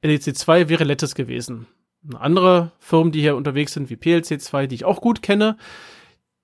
LEC 0.02 0.36
2 0.36 0.68
wäre 0.68 0.82
Lettes 0.82 1.14
gewesen. 1.14 1.68
Andere 2.16 2.72
Firmen, 2.80 3.12
die 3.12 3.20
hier 3.20 3.36
unterwegs 3.36 3.74
sind, 3.74 3.90
wie 3.90 3.96
PLC 3.96 4.40
2, 4.40 4.66
die 4.66 4.74
ich 4.74 4.84
auch 4.84 5.00
gut 5.00 5.22
kenne, 5.22 5.56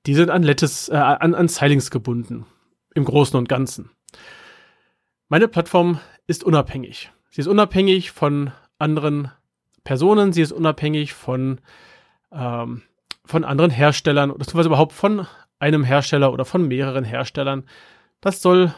die 0.06 0.14
sind 0.14 0.30
an 0.30 0.44
Lettes, 0.44 0.88
äh, 0.88 0.94
an, 0.94 1.34
an 1.34 1.48
Silings 1.48 1.90
gebunden. 1.90 2.46
Im 2.94 3.04
Großen 3.04 3.36
und 3.36 3.48
Ganzen. 3.48 3.90
Meine 5.28 5.48
Plattform 5.48 5.98
ist 6.28 6.44
unabhängig. 6.44 7.10
Sie 7.28 7.40
ist 7.40 7.48
unabhängig 7.48 8.12
von 8.12 8.52
anderen 8.78 9.32
Personen, 9.82 10.32
sie 10.32 10.42
ist 10.42 10.52
unabhängig 10.52 11.12
von 11.12 11.60
ähm, 12.30 12.82
von 13.24 13.44
anderen 13.44 13.70
Herstellern 13.70 14.30
oder 14.30 14.38
beziehungsweise 14.38 14.68
überhaupt 14.68 14.92
von 14.92 15.26
einem 15.64 15.84
Hersteller 15.84 16.32
oder 16.32 16.44
von 16.44 16.68
mehreren 16.68 17.04
Herstellern. 17.04 17.64
Das 18.20 18.40
soll 18.42 18.74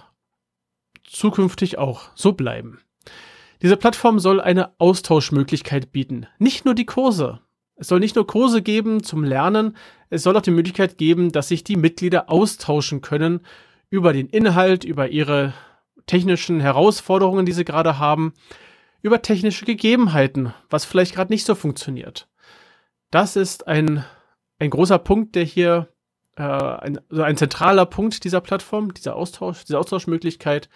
zukünftig 1.05 1.79
auch 1.79 2.11
so 2.15 2.33
bleiben. 2.33 2.81
Diese 3.63 3.77
Plattform 3.77 4.19
soll 4.19 4.41
eine 4.41 4.79
Austauschmöglichkeit 4.79 5.93
bieten. 5.93 6.27
Nicht 6.39 6.65
nur 6.65 6.75
die 6.75 6.87
Kurse. 6.87 7.41
Es 7.77 7.89
soll 7.89 8.01
nicht 8.01 8.17
nur 8.17 8.27
Kurse 8.27 8.63
geben 8.63 9.03
zum 9.03 9.23
Lernen, 9.23 9.77
es 10.09 10.23
soll 10.23 10.37
auch 10.37 10.43
die 10.43 10.51
Möglichkeit 10.51 10.97
geben, 10.97 11.33
dass 11.33 11.49
sich 11.49 11.65
die 11.65 11.77
Mitglieder 11.77 12.31
austauschen 12.31 13.03
können 13.03 13.41
über 13.91 14.13
den 14.13 14.29
Inhalt, 14.29 14.85
über 14.85 15.09
ihre 15.09 15.53
technischen 16.07 16.61
Herausforderungen, 16.61 17.45
die 17.45 17.53
sie 17.53 17.65
gerade 17.65 17.99
haben, 17.99 18.33
über 19.03 19.21
technische 19.21 19.67
Gegebenheiten, 19.67 20.55
was 20.71 20.85
vielleicht 20.85 21.15
gerade 21.15 21.33
nicht 21.33 21.45
so 21.45 21.55
funktioniert 21.55 22.29
das 23.11 23.37
ist 23.37 23.67
ein, 23.67 24.05
ein 24.59 24.71
großer 24.71 24.99
Punkt, 24.99 25.35
der 25.35 25.45
hier 25.45 25.89
äh, 26.37 26.43
ein, 26.43 27.01
also 27.11 27.23
ein 27.23 27.37
zentraler 27.37 27.87
Punkt 27.87 28.25
dieser 28.25 28.41
Plattform, 28.41 28.95
dieser 28.95 29.17
Austausch, 29.17 29.65
diese 29.65 29.79
Austauschmöglichkeit. 29.79 30.69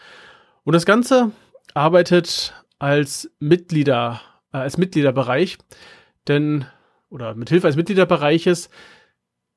Und 0.64 0.74
das 0.74 0.86
Ganze 0.86 1.32
arbeitet 1.74 2.54
als 2.78 3.30
Mitglieder, 3.38 4.20
äh, 4.52 4.58
als 4.58 4.78
Mitgliederbereich, 4.78 5.58
denn, 6.28 6.66
oder 7.08 7.34
mit 7.34 7.50
Hilfe 7.50 7.66
eines 7.66 7.76
Mitgliederbereiches, 7.76 8.70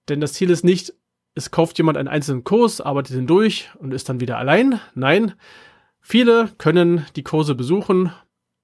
denn 0.09 0.19
das 0.19 0.33
Ziel 0.33 0.49
ist 0.49 0.63
nicht, 0.63 0.93
es 1.35 1.51
kauft 1.51 1.77
jemand 1.77 1.97
einen 1.97 2.07
einzelnen 2.07 2.43
Kurs, 2.43 2.81
arbeitet 2.81 3.15
ihn 3.15 3.27
durch 3.27 3.69
und 3.79 3.93
ist 3.93 4.09
dann 4.09 4.19
wieder 4.19 4.37
allein. 4.37 4.79
Nein, 4.93 5.33
viele 5.99 6.49
können 6.57 7.05
die 7.15 7.23
Kurse 7.23 7.55
besuchen, 7.55 8.11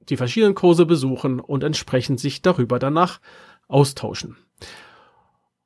die 0.02 0.18
verschiedenen 0.18 0.56
Kurse 0.56 0.86
besuchen 0.86 1.40
und 1.40 1.64
entsprechend 1.64 2.20
sich 2.20 2.42
darüber 2.42 2.78
danach 2.78 3.22
austauschen. 3.68 4.38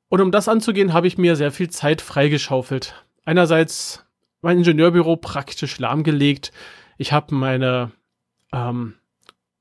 Und 0.08 0.20
um 0.20 0.30
das 0.30 0.48
anzugehen, 0.48 0.92
habe 0.92 1.06
ich 1.06 1.18
mir 1.18 1.36
sehr 1.36 1.50
viel 1.50 1.70
Zeit 1.70 2.00
freigeschaufelt. 2.00 3.04
Einerseits 3.24 4.04
mein 4.42 4.58
Ingenieurbüro 4.58 5.16
praktisch 5.16 5.78
lahmgelegt. 5.78 6.52
Ich 6.98 7.12
habe 7.12 7.34
meine 7.34 7.92
ähm, 8.52 8.94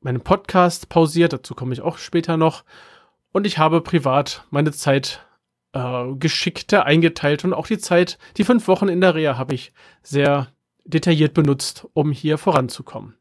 meinen 0.03 0.21
Podcast 0.21 0.89
pausiert, 0.89 1.33
dazu 1.33 1.55
komme 1.55 1.73
ich 1.73 1.81
auch 1.81 1.97
später 1.97 2.37
noch. 2.37 2.63
Und 3.31 3.47
ich 3.47 3.57
habe 3.57 3.81
privat 3.81 4.45
meine 4.51 4.71
Zeit 4.71 5.25
äh, 5.73 6.13
geschickter 6.15 6.85
eingeteilt 6.85 7.43
und 7.43 7.53
auch 7.53 7.67
die 7.67 7.79
Zeit, 7.79 8.19
die 8.37 8.43
fünf 8.43 8.67
Wochen 8.67 8.89
in 8.89 9.01
der 9.01 9.15
Reha 9.15 9.37
habe 9.37 9.55
ich 9.55 9.73
sehr 10.03 10.47
detailliert 10.85 11.33
benutzt, 11.33 11.87
um 11.93 12.11
hier 12.11 12.37
voranzukommen. 12.37 13.15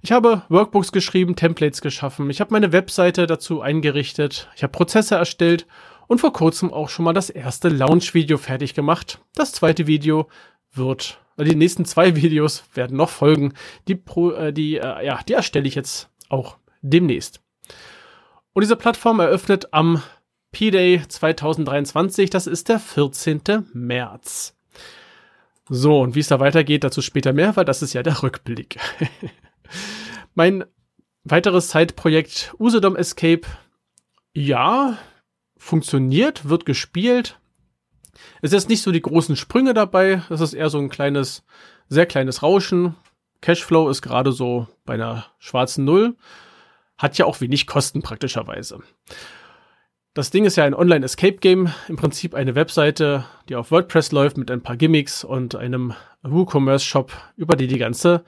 Ich 0.00 0.12
habe 0.12 0.42
Workbooks 0.48 0.90
geschrieben, 0.90 1.36
Templates 1.36 1.80
geschaffen, 1.80 2.30
ich 2.30 2.40
habe 2.40 2.52
meine 2.52 2.72
Webseite 2.72 3.26
dazu 3.26 3.60
eingerichtet, 3.60 4.48
ich 4.56 4.62
habe 4.62 4.72
Prozesse 4.72 5.16
erstellt 5.16 5.66
und 6.06 6.20
vor 6.20 6.32
kurzem 6.32 6.72
auch 6.72 6.88
schon 6.88 7.04
mal 7.04 7.12
das 7.12 7.30
erste 7.30 7.68
Launch-Video 7.68 8.38
fertig 8.38 8.74
gemacht. 8.74 9.20
Das 9.34 9.52
zweite 9.52 9.86
Video 9.86 10.28
wird, 10.72 11.20
äh, 11.36 11.44
die 11.44 11.56
nächsten 11.56 11.84
zwei 11.84 12.16
Videos 12.22 12.64
werden 12.74 12.96
noch 12.96 13.10
folgen. 13.10 13.54
Die, 13.88 14.00
äh, 14.16 14.52
die, 14.52 14.76
äh, 14.76 15.06
ja, 15.06 15.20
die 15.26 15.34
erstelle 15.34 15.68
ich 15.68 15.74
jetzt 15.74 16.08
auch 16.28 16.56
demnächst. 16.82 17.40
Und 18.52 18.62
diese 18.62 18.76
Plattform 18.76 19.20
eröffnet 19.20 19.72
am 19.72 20.02
P-Day 20.52 21.02
2023, 21.08 22.28
das 22.28 22.46
ist 22.46 22.68
der 22.68 22.78
14. 22.78 23.40
März. 23.72 24.54
So, 25.68 26.00
und 26.00 26.14
wie 26.14 26.20
es 26.20 26.28
da 26.28 26.40
weitergeht, 26.40 26.84
dazu 26.84 27.00
später 27.00 27.32
mehr, 27.32 27.56
weil 27.56 27.64
das 27.64 27.82
ist 27.82 27.94
ja 27.94 28.02
der 28.02 28.22
Rückblick. 28.22 28.78
Mein 30.34 30.64
weiteres 31.24 31.68
Zeitprojekt 31.68 32.54
Usedom 32.58 32.96
Escape, 32.96 33.46
ja, 34.34 34.98
funktioniert, 35.62 36.48
wird 36.48 36.66
gespielt. 36.66 37.38
Es 38.42 38.52
ist 38.52 38.68
nicht 38.68 38.82
so 38.82 38.90
die 38.90 39.00
großen 39.00 39.36
Sprünge 39.36 39.74
dabei, 39.74 40.22
es 40.28 40.40
ist 40.40 40.54
eher 40.54 40.68
so 40.68 40.78
ein 40.78 40.90
kleines, 40.90 41.44
sehr 41.88 42.04
kleines 42.04 42.42
Rauschen. 42.42 42.96
Cashflow 43.40 43.88
ist 43.88 44.02
gerade 44.02 44.32
so 44.32 44.66
bei 44.84 44.94
einer 44.94 45.26
schwarzen 45.38 45.84
Null. 45.84 46.16
Hat 46.98 47.16
ja 47.16 47.26
auch 47.26 47.40
wenig 47.40 47.66
Kosten 47.66 48.02
praktischerweise. 48.02 48.80
Das 50.14 50.30
Ding 50.30 50.44
ist 50.44 50.56
ja 50.56 50.64
ein 50.64 50.74
Online-Escape-Game, 50.74 51.72
im 51.88 51.96
Prinzip 51.96 52.34
eine 52.34 52.54
Webseite, 52.54 53.24
die 53.48 53.56
auf 53.56 53.70
WordPress 53.70 54.12
läuft 54.12 54.36
mit 54.36 54.50
ein 54.50 54.62
paar 54.62 54.76
Gimmicks 54.76 55.24
und 55.24 55.54
einem 55.54 55.94
WooCommerce-Shop, 56.22 57.12
über 57.36 57.56
die 57.56 57.68
die 57.68 57.78
ganze 57.78 58.24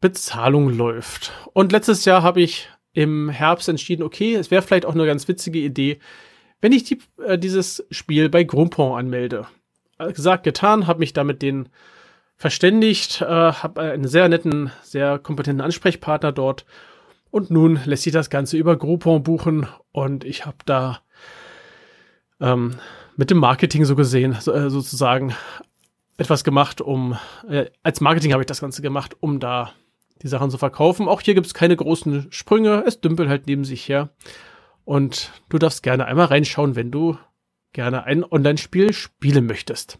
Bezahlung 0.00 0.68
läuft. 0.68 1.32
Und 1.54 1.72
letztes 1.72 2.04
Jahr 2.04 2.22
habe 2.22 2.40
ich 2.40 2.68
im 2.92 3.30
Herbst 3.30 3.68
entschieden, 3.68 4.02
okay, 4.02 4.34
es 4.34 4.50
wäre 4.50 4.62
vielleicht 4.62 4.86
auch 4.86 4.94
eine 4.94 5.06
ganz 5.06 5.26
witzige 5.28 5.58
Idee, 5.58 5.98
wenn 6.60 6.72
ich 6.72 6.84
die, 6.84 6.98
äh, 7.24 7.38
dieses 7.38 7.86
Spiel 7.90 8.28
bei 8.28 8.44
Groupon 8.44 8.98
anmelde. 8.98 9.46
Äh, 9.98 10.12
gesagt, 10.12 10.44
getan, 10.44 10.86
habe 10.86 11.00
mich 11.00 11.12
damit 11.12 11.42
den 11.42 11.68
verständigt, 12.36 13.20
äh, 13.20 13.26
habe 13.26 13.80
einen 13.80 14.06
sehr 14.06 14.28
netten, 14.28 14.70
sehr 14.82 15.18
kompetenten 15.18 15.64
Ansprechpartner 15.64 16.32
dort. 16.32 16.64
Und 17.30 17.50
nun 17.50 17.80
lässt 17.84 18.04
sich 18.04 18.12
das 18.12 18.30
Ganze 18.30 18.56
über 18.56 18.76
Groupon 18.76 19.22
buchen 19.22 19.66
und 19.92 20.24
ich 20.24 20.46
habe 20.46 20.58
da 20.64 21.00
ähm, 22.40 22.76
mit 23.16 23.30
dem 23.30 23.38
Marketing 23.38 23.84
so 23.84 23.96
gesehen, 23.96 24.36
so, 24.40 24.52
äh, 24.52 24.70
sozusagen 24.70 25.34
etwas 26.16 26.44
gemacht, 26.44 26.80
um, 26.80 27.18
äh, 27.48 27.66
als 27.82 28.00
Marketing 28.00 28.32
habe 28.32 28.42
ich 28.42 28.46
das 28.46 28.60
Ganze 28.60 28.80
gemacht, 28.80 29.16
um 29.20 29.40
da 29.40 29.72
die 30.22 30.28
Sachen 30.28 30.50
zu 30.50 30.58
verkaufen. 30.58 31.08
Auch 31.08 31.20
hier 31.20 31.34
gibt 31.34 31.46
es 31.46 31.54
keine 31.54 31.76
großen 31.76 32.28
Sprünge, 32.30 32.84
es 32.86 33.00
dümpelt 33.00 33.28
halt 33.28 33.46
neben 33.46 33.64
sich 33.64 33.88
her. 33.88 34.10
Und 34.88 35.32
du 35.50 35.58
darfst 35.58 35.82
gerne 35.82 36.06
einmal 36.06 36.28
reinschauen, 36.28 36.74
wenn 36.74 36.90
du 36.90 37.18
gerne 37.74 38.04
ein 38.04 38.24
Online-Spiel 38.24 38.94
spielen 38.94 39.44
möchtest. 39.44 39.98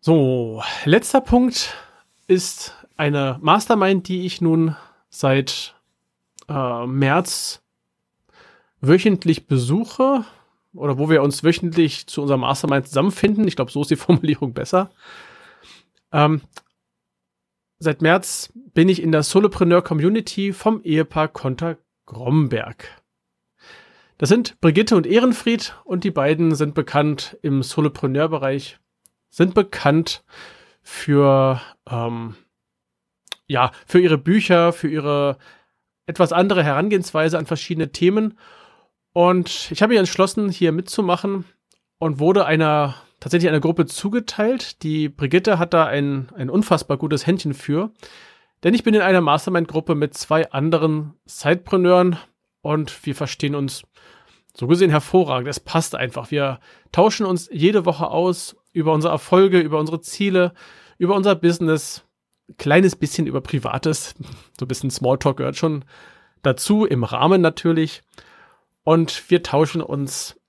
So, 0.00 0.62
letzter 0.84 1.22
Punkt 1.22 1.74
ist 2.26 2.74
eine 2.98 3.38
Mastermind, 3.40 4.06
die 4.08 4.26
ich 4.26 4.42
nun 4.42 4.76
seit 5.08 5.76
äh, 6.46 6.86
März 6.86 7.62
wöchentlich 8.82 9.46
besuche 9.46 10.26
oder 10.74 10.98
wo 10.98 11.08
wir 11.08 11.22
uns 11.22 11.42
wöchentlich 11.42 12.06
zu 12.06 12.20
unserem 12.20 12.42
Mastermind 12.42 12.86
zusammenfinden. 12.86 13.48
Ich 13.48 13.56
glaube, 13.56 13.72
so 13.72 13.80
ist 13.80 13.90
die 13.90 13.96
Formulierung 13.96 14.52
besser. 14.52 14.90
Ähm, 16.12 16.42
seit 17.78 18.02
März 18.02 18.52
bin 18.74 18.90
ich 18.90 19.02
in 19.02 19.10
der 19.10 19.22
Solopreneur 19.22 19.80
Community 19.80 20.52
vom 20.52 20.82
Ehepaar 20.82 21.28
Konter 21.28 21.78
Gromberg. 22.06 22.88
Das 24.18 24.30
sind 24.30 24.60
Brigitte 24.60 24.96
und 24.96 25.06
Ehrenfried 25.06 25.74
und 25.84 26.04
die 26.04 26.10
beiden 26.10 26.54
sind 26.54 26.74
bekannt 26.74 27.36
im 27.42 27.62
Solopreneur-Bereich, 27.62 28.78
sind 29.28 29.54
bekannt 29.54 30.24
für, 30.82 31.60
ähm, 31.90 32.36
ja, 33.46 33.72
für 33.86 34.00
ihre 34.00 34.16
Bücher, 34.16 34.72
für 34.72 34.88
ihre 34.88 35.36
etwas 36.06 36.32
andere 36.32 36.64
Herangehensweise 36.64 37.36
an 37.36 37.46
verschiedene 37.46 37.92
Themen. 37.92 38.38
Und 39.12 39.70
ich 39.70 39.82
habe 39.82 39.90
mich 39.90 39.98
entschlossen, 39.98 40.48
hier 40.48 40.72
mitzumachen 40.72 41.44
und 41.98 42.18
wurde 42.18 42.46
einer, 42.46 42.94
tatsächlich 43.20 43.48
einer 43.48 43.60
Gruppe 43.60 43.86
zugeteilt. 43.86 44.82
Die 44.82 45.08
Brigitte 45.08 45.58
hat 45.58 45.74
da 45.74 45.86
ein, 45.86 46.28
ein 46.36 46.48
unfassbar 46.48 46.96
gutes 46.96 47.26
Händchen 47.26 47.52
für. 47.52 47.90
Denn 48.62 48.74
ich 48.74 48.82
bin 48.82 48.94
in 48.94 49.02
einer 49.02 49.20
Mastermind-Gruppe 49.20 49.94
mit 49.94 50.14
zwei 50.14 50.50
anderen 50.50 51.14
Sidepreneuren 51.26 52.18
und 52.62 53.06
wir 53.06 53.14
verstehen 53.14 53.54
uns 53.54 53.84
so 54.54 54.66
gesehen 54.66 54.90
hervorragend. 54.90 55.48
Es 55.48 55.60
passt 55.60 55.94
einfach. 55.94 56.30
Wir 56.30 56.60
tauschen 56.90 57.26
uns 57.26 57.48
jede 57.52 57.84
Woche 57.84 58.08
aus 58.08 58.56
über 58.72 58.92
unsere 58.92 59.12
Erfolge, 59.12 59.60
über 59.60 59.78
unsere 59.78 60.00
Ziele, 60.00 60.54
über 60.98 61.14
unser 61.14 61.34
Business, 61.34 62.04
kleines 62.56 62.96
bisschen 62.96 63.26
über 63.26 63.40
Privates. 63.40 64.14
So 64.58 64.64
ein 64.64 64.68
bisschen 64.68 64.90
Smalltalk 64.90 65.36
gehört 65.36 65.56
schon 65.56 65.84
dazu, 66.42 66.86
im 66.86 67.04
Rahmen 67.04 67.42
natürlich. 67.42 68.02
Und 68.82 69.30
wir 69.30 69.42
tauschen 69.42 69.82
uns 69.82 70.40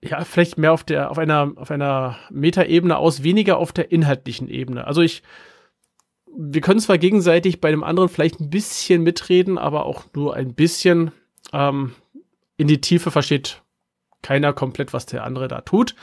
ja 0.00 0.22
vielleicht 0.24 0.58
mehr 0.58 0.72
auf 0.72 0.84
der, 0.84 1.10
auf 1.10 1.18
einer, 1.18 1.52
auf 1.56 1.70
einer 1.70 2.18
Metaebene 2.30 2.96
aus, 2.96 3.22
weniger 3.22 3.58
auf 3.58 3.72
der 3.72 3.90
inhaltlichen 3.90 4.48
Ebene. 4.48 4.86
Also 4.86 5.00
ich, 5.00 5.22
wir 6.36 6.60
können 6.60 6.80
zwar 6.80 6.98
gegenseitig 6.98 7.60
bei 7.60 7.70
dem 7.70 7.84
anderen 7.84 8.08
vielleicht 8.08 8.40
ein 8.40 8.50
bisschen 8.50 9.02
mitreden, 9.02 9.58
aber 9.58 9.86
auch 9.86 10.04
nur 10.14 10.34
ein 10.34 10.54
bisschen. 10.54 11.12
Ähm, 11.52 11.94
in 12.56 12.66
die 12.66 12.80
Tiefe 12.80 13.10
versteht 13.10 13.62
keiner 14.22 14.52
komplett, 14.52 14.92
was 14.92 15.06
der 15.06 15.24
andere 15.24 15.48
da 15.48 15.60
tut. 15.60 15.94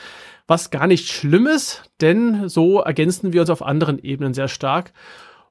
Was 0.48 0.70
gar 0.70 0.88
nicht 0.88 1.10
schlimm 1.10 1.48
ist, 1.48 1.84
denn 2.02 2.48
so 2.48 2.80
ergänzen 2.80 3.34
wir 3.34 3.42
uns 3.42 3.50
auf 3.50 3.62
anderen 3.62 4.00
Ebenen 4.00 4.34
sehr 4.34 4.48
stark. 4.48 4.94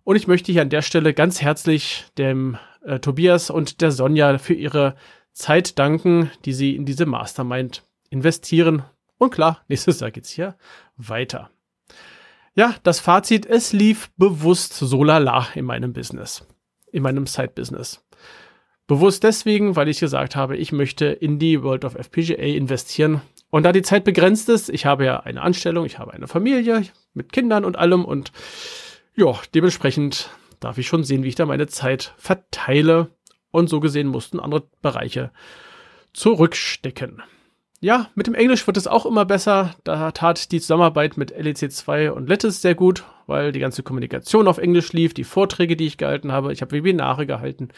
Und 0.04 0.16
ich 0.16 0.26
möchte 0.26 0.52
hier 0.52 0.62
an 0.62 0.70
der 0.70 0.82
Stelle 0.82 1.14
ganz 1.14 1.40
herzlich 1.40 2.04
dem 2.16 2.58
äh, 2.84 3.00
Tobias 3.00 3.50
und 3.50 3.80
der 3.80 3.90
Sonja 3.90 4.38
für 4.38 4.54
ihre 4.54 4.94
Zeit 5.32 5.78
danken, 5.78 6.30
die 6.44 6.52
sie 6.52 6.76
in 6.76 6.84
diese 6.84 7.06
Mastermind 7.06 7.82
investieren. 8.10 8.84
Und 9.18 9.32
klar, 9.32 9.62
nächstes 9.68 10.00
Jahr 10.00 10.10
geht's 10.10 10.30
hier 10.30 10.56
weiter. 10.96 11.50
Ja, 12.56 12.76
das 12.84 13.00
Fazit, 13.00 13.46
es 13.46 13.72
lief 13.72 14.10
bewusst 14.16 14.74
so 14.74 15.02
lala 15.02 15.48
in 15.54 15.64
meinem 15.64 15.92
Business, 15.92 16.46
in 16.92 17.02
meinem 17.02 17.26
Side-Business. 17.26 18.04
Bewusst 18.86 19.24
deswegen, 19.24 19.76
weil 19.76 19.88
ich 19.88 19.98
gesagt 19.98 20.36
habe, 20.36 20.56
ich 20.56 20.70
möchte 20.70 21.06
in 21.06 21.38
die 21.38 21.62
World 21.62 21.84
of 21.84 21.96
FPGA 21.96 22.42
investieren. 22.42 23.22
Und 23.50 23.64
da 23.64 23.72
die 23.72 23.82
Zeit 23.82 24.04
begrenzt 24.04 24.48
ist, 24.48 24.68
ich 24.68 24.86
habe 24.86 25.04
ja 25.04 25.20
eine 25.20 25.42
Anstellung, 25.42 25.84
ich 25.84 25.98
habe 25.98 26.12
eine 26.12 26.28
Familie 26.28 26.84
mit 27.12 27.32
Kindern 27.32 27.64
und 27.64 27.76
allem 27.76 28.04
und 28.04 28.30
ja, 29.16 29.32
dementsprechend 29.54 30.30
darf 30.60 30.78
ich 30.78 30.86
schon 30.86 31.04
sehen, 31.04 31.22
wie 31.22 31.28
ich 31.28 31.34
da 31.34 31.46
meine 31.46 31.66
Zeit 31.66 32.14
verteile. 32.16 33.10
Und 33.50 33.68
so 33.68 33.78
gesehen 33.78 34.08
mussten 34.08 34.40
andere 34.40 34.68
Bereiche 34.82 35.30
zurückstecken. 36.12 37.22
Ja, 37.84 38.08
mit 38.14 38.26
dem 38.26 38.34
Englisch 38.34 38.66
wird 38.66 38.78
es 38.78 38.86
auch 38.86 39.04
immer 39.04 39.26
besser. 39.26 39.74
Da 39.84 40.10
tat 40.12 40.52
die 40.52 40.60
Zusammenarbeit 40.62 41.18
mit 41.18 41.36
LEC2 41.36 42.08
und 42.08 42.30
Lattice 42.30 42.62
sehr 42.62 42.74
gut, 42.74 43.04
weil 43.26 43.52
die 43.52 43.58
ganze 43.60 43.82
Kommunikation 43.82 44.48
auf 44.48 44.56
Englisch 44.56 44.94
lief, 44.94 45.12
die 45.12 45.22
Vorträge, 45.22 45.76
die 45.76 45.84
ich 45.84 45.98
gehalten 45.98 46.32
habe. 46.32 46.50
Ich 46.54 46.62
habe 46.62 46.72
Webinare 46.72 47.26
gehalten. 47.26 47.68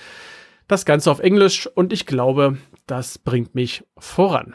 Das 0.68 0.84
Ganze 0.84 1.10
auf 1.10 1.18
Englisch 1.18 1.66
und 1.66 1.92
ich 1.92 2.06
glaube, 2.06 2.56
das 2.86 3.18
bringt 3.18 3.56
mich 3.56 3.82
voran. 3.98 4.54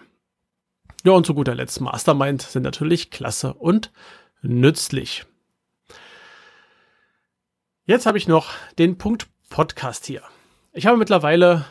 Ja, 1.03 1.11
und 1.11 1.25
zu 1.25 1.33
guter 1.33 1.53
Letzt 1.53 1.81
Mastermind 1.81 2.43
sind 2.43 2.63
natürlich 2.63 3.11
klasse 3.11 3.53
und 3.53 3.91
nützlich. 4.41 5.25
Jetzt 7.83 8.05
habe 8.05 8.17
ich 8.17 8.29
noch 8.29 8.53
den 8.79 8.97
Punkt 8.97 9.27
Podcast 9.49 10.05
hier. 10.05 10.21
Ich 10.71 10.85
habe 10.85 10.95
mittlerweile 10.95 11.65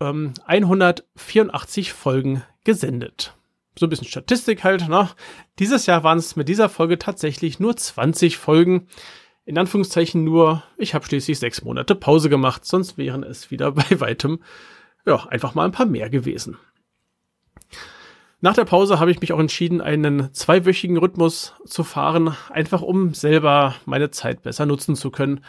ähm, 0.00 0.32
184 0.46 1.92
Folgen 1.92 2.42
gesendet. 2.64 3.36
So 3.78 3.86
ein 3.86 3.90
bisschen 3.90 4.06
Statistik 4.06 4.64
halt. 4.64 4.88
Ne? 4.88 5.08
Dieses 5.58 5.86
Jahr 5.86 6.04
waren 6.04 6.18
es 6.18 6.36
mit 6.36 6.48
dieser 6.48 6.68
Folge 6.68 6.98
tatsächlich 6.98 7.60
nur 7.60 7.76
20 7.76 8.36
Folgen 8.36 8.88
in 9.44 9.58
Anführungszeichen 9.58 10.24
nur, 10.24 10.62
ich 10.78 10.94
habe 10.94 11.04
schließlich 11.04 11.38
sechs 11.38 11.62
Monate 11.62 11.94
Pause 11.94 12.28
gemacht, 12.28 12.64
sonst 12.64 12.96
wären 12.96 13.22
es 13.22 13.50
wieder 13.50 13.72
bei 13.72 14.00
weitem, 14.00 14.40
ja, 15.06 15.26
einfach 15.26 15.54
mal 15.54 15.64
ein 15.64 15.72
paar 15.72 15.86
mehr 15.86 16.08
gewesen. 16.08 16.56
Nach 18.40 18.54
der 18.54 18.64
Pause 18.64 19.00
habe 19.00 19.10
ich 19.10 19.20
mich 19.20 19.32
auch 19.32 19.38
entschieden, 19.38 19.80
einen 19.80 20.32
zweiwöchigen 20.34 20.98
Rhythmus 20.98 21.54
zu 21.64 21.82
fahren, 21.82 22.36
einfach 22.50 22.82
um 22.82 23.14
selber 23.14 23.74
meine 23.86 24.10
Zeit 24.10 24.42
besser 24.42 24.66
nutzen 24.66 24.96
zu 24.96 25.10
können. 25.10 25.42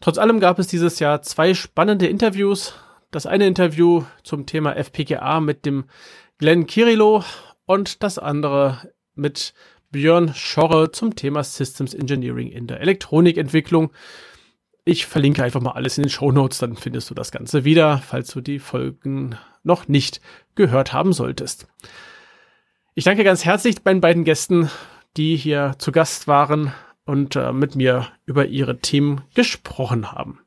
Trotz 0.00 0.18
allem 0.18 0.38
gab 0.38 0.58
es 0.58 0.66
dieses 0.66 0.98
Jahr 0.98 1.22
zwei 1.22 1.54
spannende 1.54 2.06
Interviews. 2.06 2.74
Das 3.10 3.24
eine 3.24 3.46
Interview 3.46 4.04
zum 4.24 4.44
Thema 4.44 4.76
FPGA 4.76 5.40
mit 5.40 5.64
dem 5.64 5.84
Glenn 6.38 6.68
Kirilo 6.68 7.24
und 7.66 8.04
das 8.04 8.18
andere 8.18 8.92
mit 9.14 9.54
Björn 9.90 10.34
Schorre 10.34 10.92
zum 10.92 11.16
Thema 11.16 11.42
Systems 11.42 11.94
Engineering 11.94 12.48
in 12.48 12.68
der 12.68 12.80
Elektronikentwicklung. 12.80 13.90
Ich 14.84 15.06
verlinke 15.06 15.42
einfach 15.42 15.60
mal 15.60 15.72
alles 15.72 15.98
in 15.98 16.04
den 16.04 16.10
Show 16.10 16.30
Notes, 16.30 16.58
dann 16.58 16.76
findest 16.76 17.10
du 17.10 17.14
das 17.14 17.32
Ganze 17.32 17.64
wieder, 17.64 17.98
falls 17.98 18.30
du 18.30 18.40
die 18.40 18.60
Folgen 18.60 19.36
noch 19.64 19.88
nicht 19.88 20.20
gehört 20.54 20.92
haben 20.92 21.12
solltest. 21.12 21.66
Ich 22.94 23.02
danke 23.04 23.24
ganz 23.24 23.44
herzlich 23.44 23.84
meinen 23.84 24.00
beiden 24.00 24.22
Gästen, 24.22 24.70
die 25.16 25.36
hier 25.36 25.74
zu 25.78 25.90
Gast 25.90 26.28
waren 26.28 26.72
und 27.04 27.34
äh, 27.34 27.52
mit 27.52 27.74
mir 27.74 28.06
über 28.26 28.46
ihre 28.46 28.78
Themen 28.78 29.22
gesprochen 29.34 30.12
haben. 30.12 30.40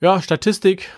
Ja, 0.00 0.20
Statistik. 0.20 0.90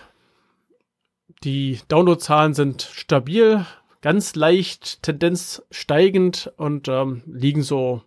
Die 1.43 1.79
Downloadzahlen 1.89 2.53
sind 2.53 2.89
stabil 2.93 3.65
ganz 4.01 4.35
leicht 4.35 5.03
Tendenz 5.03 5.61
steigend 5.71 6.51
und 6.55 6.87
ähm, 6.87 7.21
liegen 7.25 7.63
so 7.63 8.01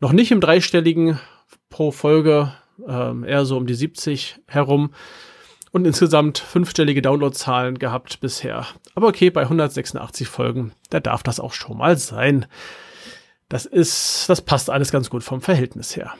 noch 0.00 0.12
nicht 0.12 0.30
im 0.30 0.40
dreistelligen 0.40 1.18
pro 1.70 1.92
Folge, 1.92 2.52
ähm, 2.86 3.24
eher 3.24 3.44
so 3.46 3.56
um 3.56 3.66
die 3.66 3.74
70 3.74 4.40
herum 4.46 4.92
und 5.72 5.86
insgesamt 5.86 6.38
fünfstellige 6.38 7.00
Downloadzahlen 7.00 7.78
gehabt 7.78 8.20
bisher. 8.20 8.66
Aber 8.94 9.08
okay, 9.08 9.30
bei 9.30 9.42
186 9.42 10.28
Folgen, 10.28 10.72
da 10.90 11.00
darf 11.00 11.22
das 11.22 11.40
auch 11.40 11.54
schon 11.54 11.78
mal 11.78 11.96
sein. 11.96 12.46
Das 13.48 13.64
ist, 13.64 14.28
das 14.28 14.42
passt 14.42 14.68
alles 14.68 14.92
ganz 14.92 15.08
gut 15.08 15.24
vom 15.24 15.40
Verhältnis 15.40 15.96
her. 15.96 16.14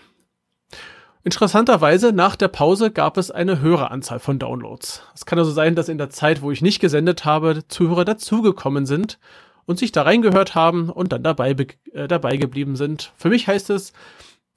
Interessanterweise, 1.23 2.13
nach 2.13 2.35
der 2.35 2.49
Pause 2.49 2.91
gab 2.91 3.19
es 3.19 3.31
eine 3.31 3.61
höhere 3.61 3.91
Anzahl 3.91 4.21
von 4.21 4.39
Downloads. 4.39 5.03
Es 5.15 5.27
kann 5.27 5.39
also 5.39 5.51
sein, 5.51 5.75
dass 5.75 5.91
in 5.91 5.99
der 5.99 6.09
Zeit, 6.09 6.41
wo 6.41 6.51
ich 6.51 6.63
nicht 6.63 6.81
gesendet 6.81 7.27
habe, 7.27 7.67
Zuhörer 7.69 8.07
dazugekommen 8.07 8.87
sind 8.87 9.19
und 9.67 9.79
sich 9.79 9.93
da 9.93 10.03
reingehört 10.03 10.55
haben 10.55 10.89
und 10.89 11.13
dann 11.13 11.23
dabei, 11.23 11.55
äh, 11.93 12.09
dabei 12.09 12.39
geblieben 12.39 12.75
sind. 12.75 13.13
Für 13.17 13.29
mich 13.29 13.47
heißt 13.47 13.69
es, 13.69 13.93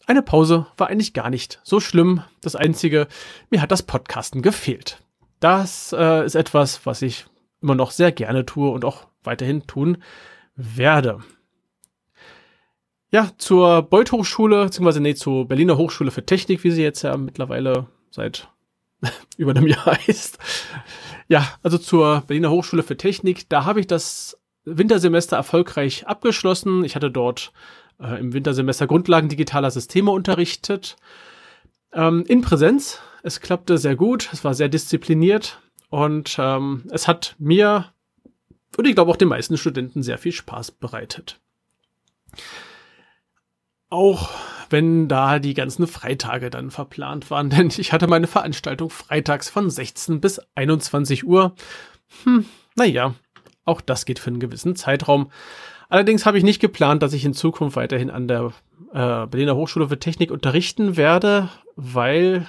eine 0.06 0.22
Pause 0.22 0.68
war 0.78 0.88
eigentlich 0.88 1.14
gar 1.14 1.30
nicht 1.30 1.60
so 1.64 1.82
schlimm. 1.82 2.24
Das 2.42 2.56
Einzige, 2.56 3.08
mir 3.50 3.62
hat 3.62 3.72
das 3.72 3.84
Podcasten 3.84 4.42
gefehlt. 4.42 5.00
Das 5.42 5.94
äh, 5.98 6.26
ist 6.26 6.36
etwas, 6.36 6.86
was 6.86 7.02
ich 7.02 7.26
immer 7.62 7.76
noch 7.76 7.92
sehr 7.92 8.14
gerne 8.14 8.46
tue 8.46 8.70
und 8.70 8.86
auch 8.86 9.08
weiterhin 9.24 9.68
tun 9.68 9.98
werde. 10.56 11.20
Ja, 13.14 13.30
zur 13.38 13.84
Beuth 13.84 14.12
Hochschule, 14.12 14.64
beziehungsweise 14.66 15.00
nee, 15.00 15.14
zur 15.14 15.48
Berliner 15.48 15.78
Hochschule 15.78 16.10
für 16.10 16.26
Technik, 16.26 16.64
wie 16.64 16.72
sie 16.72 16.82
jetzt 16.82 17.04
ja 17.04 17.16
mittlerweile 17.16 17.86
seit 18.10 18.50
über 19.38 19.52
einem 19.52 19.68
Jahr 19.68 19.86
heißt. 19.86 20.40
Ja, 21.28 21.48
also 21.62 21.78
zur 21.78 22.24
Berliner 22.26 22.50
Hochschule 22.50 22.82
für 22.82 22.98
Technik, 22.98 23.48
da 23.50 23.66
habe 23.66 23.80
ich 23.80 23.86
das 23.86 24.40
Wintersemester 24.66 25.38
erfolgreich 25.38 26.08
abgeschlossen. 26.08 26.84
Ich 26.84 26.96
hatte 26.96 27.12
dort 27.12 27.54
äh, 28.00 28.20
im 28.20 28.34
Wintersemester 28.34 28.88
Grundlagen 28.88 29.30
digitaler 29.30 29.70
Systeme 29.70 30.10
unterrichtet. 30.10 30.96
Ähm, 31.94 32.24
in 32.28 32.42
Präsenz. 32.42 33.00
Es 33.22 33.42
klappte 33.42 33.78
sehr 33.78 33.96
gut, 33.96 34.28
es 34.34 34.44
war 34.44 34.56
sehr 34.56 34.70
diszipliniert 34.70 35.62
und 35.90 36.36
ähm, 36.40 36.86
es 36.90 37.08
hat 37.08 37.36
mir 37.38 37.94
und 38.76 38.88
ich 38.88 38.96
glaube 38.96 39.12
auch 39.12 39.18
den 39.18 39.30
meisten 39.30 39.56
Studenten 39.56 40.02
sehr 40.02 40.18
viel 40.18 40.32
Spaß 40.32 40.72
bereitet. 40.72 41.40
Auch 43.94 44.32
wenn 44.72 45.08
da 45.08 45.38
die 45.38 45.54
ganzen 45.54 45.86
Freitage 45.86 46.50
dann 46.50 46.72
verplant 46.72 47.30
waren, 47.30 47.50
denn 47.52 47.68
ich 47.78 47.94
hatte 47.94 48.08
meine 48.08 48.26
Veranstaltung 48.26 48.90
freitags 48.90 49.52
von 49.52 49.70
16 49.70 50.20
bis 50.20 50.42
21 50.56 51.28
Uhr. 51.28 51.54
Hm, 52.24 52.46
naja, 52.76 53.14
auch 53.66 53.82
das 53.82 54.06
geht 54.06 54.18
für 54.18 54.32
einen 54.32 54.40
gewissen 54.40 54.76
Zeitraum. 54.76 55.30
Allerdings 55.90 56.26
habe 56.26 56.40
ich 56.40 56.44
nicht 56.44 56.60
geplant, 56.60 57.04
dass 57.04 57.14
ich 57.14 57.24
in 57.24 57.36
Zukunft 57.36 57.76
weiterhin 57.76 58.10
an 58.10 58.28
der 58.28 58.52
äh, 58.94 59.28
Berliner 59.28 59.56
Hochschule 59.56 59.90
für 59.90 60.00
Technik 60.00 60.32
unterrichten 60.32 60.98
werde, 60.98 61.50
weil 61.76 62.48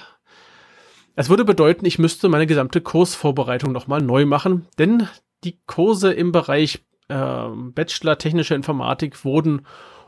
es 1.13 1.29
würde 1.29 1.45
bedeuten, 1.45 1.85
ich 1.85 1.99
müsste 1.99 2.27
meine 2.27 2.47
gesamte 2.47 2.81
Kursvorbereitung 2.81 3.71
nochmal 3.71 4.01
neu 4.01 4.25
machen, 4.25 4.65
denn 4.79 5.07
die 5.43 5.59
Kurse 5.67 6.11
im 6.11 6.31
Bereich 6.31 6.83
äh, 7.07 7.45
Bachelor 7.53 8.17
Technische 8.17 8.55
Informatik 8.55 9.23
wurden 9.23 9.61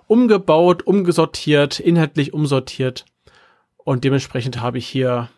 umgebaut, 0.07 0.85
umgesortiert, 0.85 1.79
inhaltlich 1.79 2.33
umsortiert 2.33 3.05
und 3.77 4.03
dementsprechend 4.03 4.61
habe 4.61 4.77
ich 4.77 4.87
hier 4.87 5.29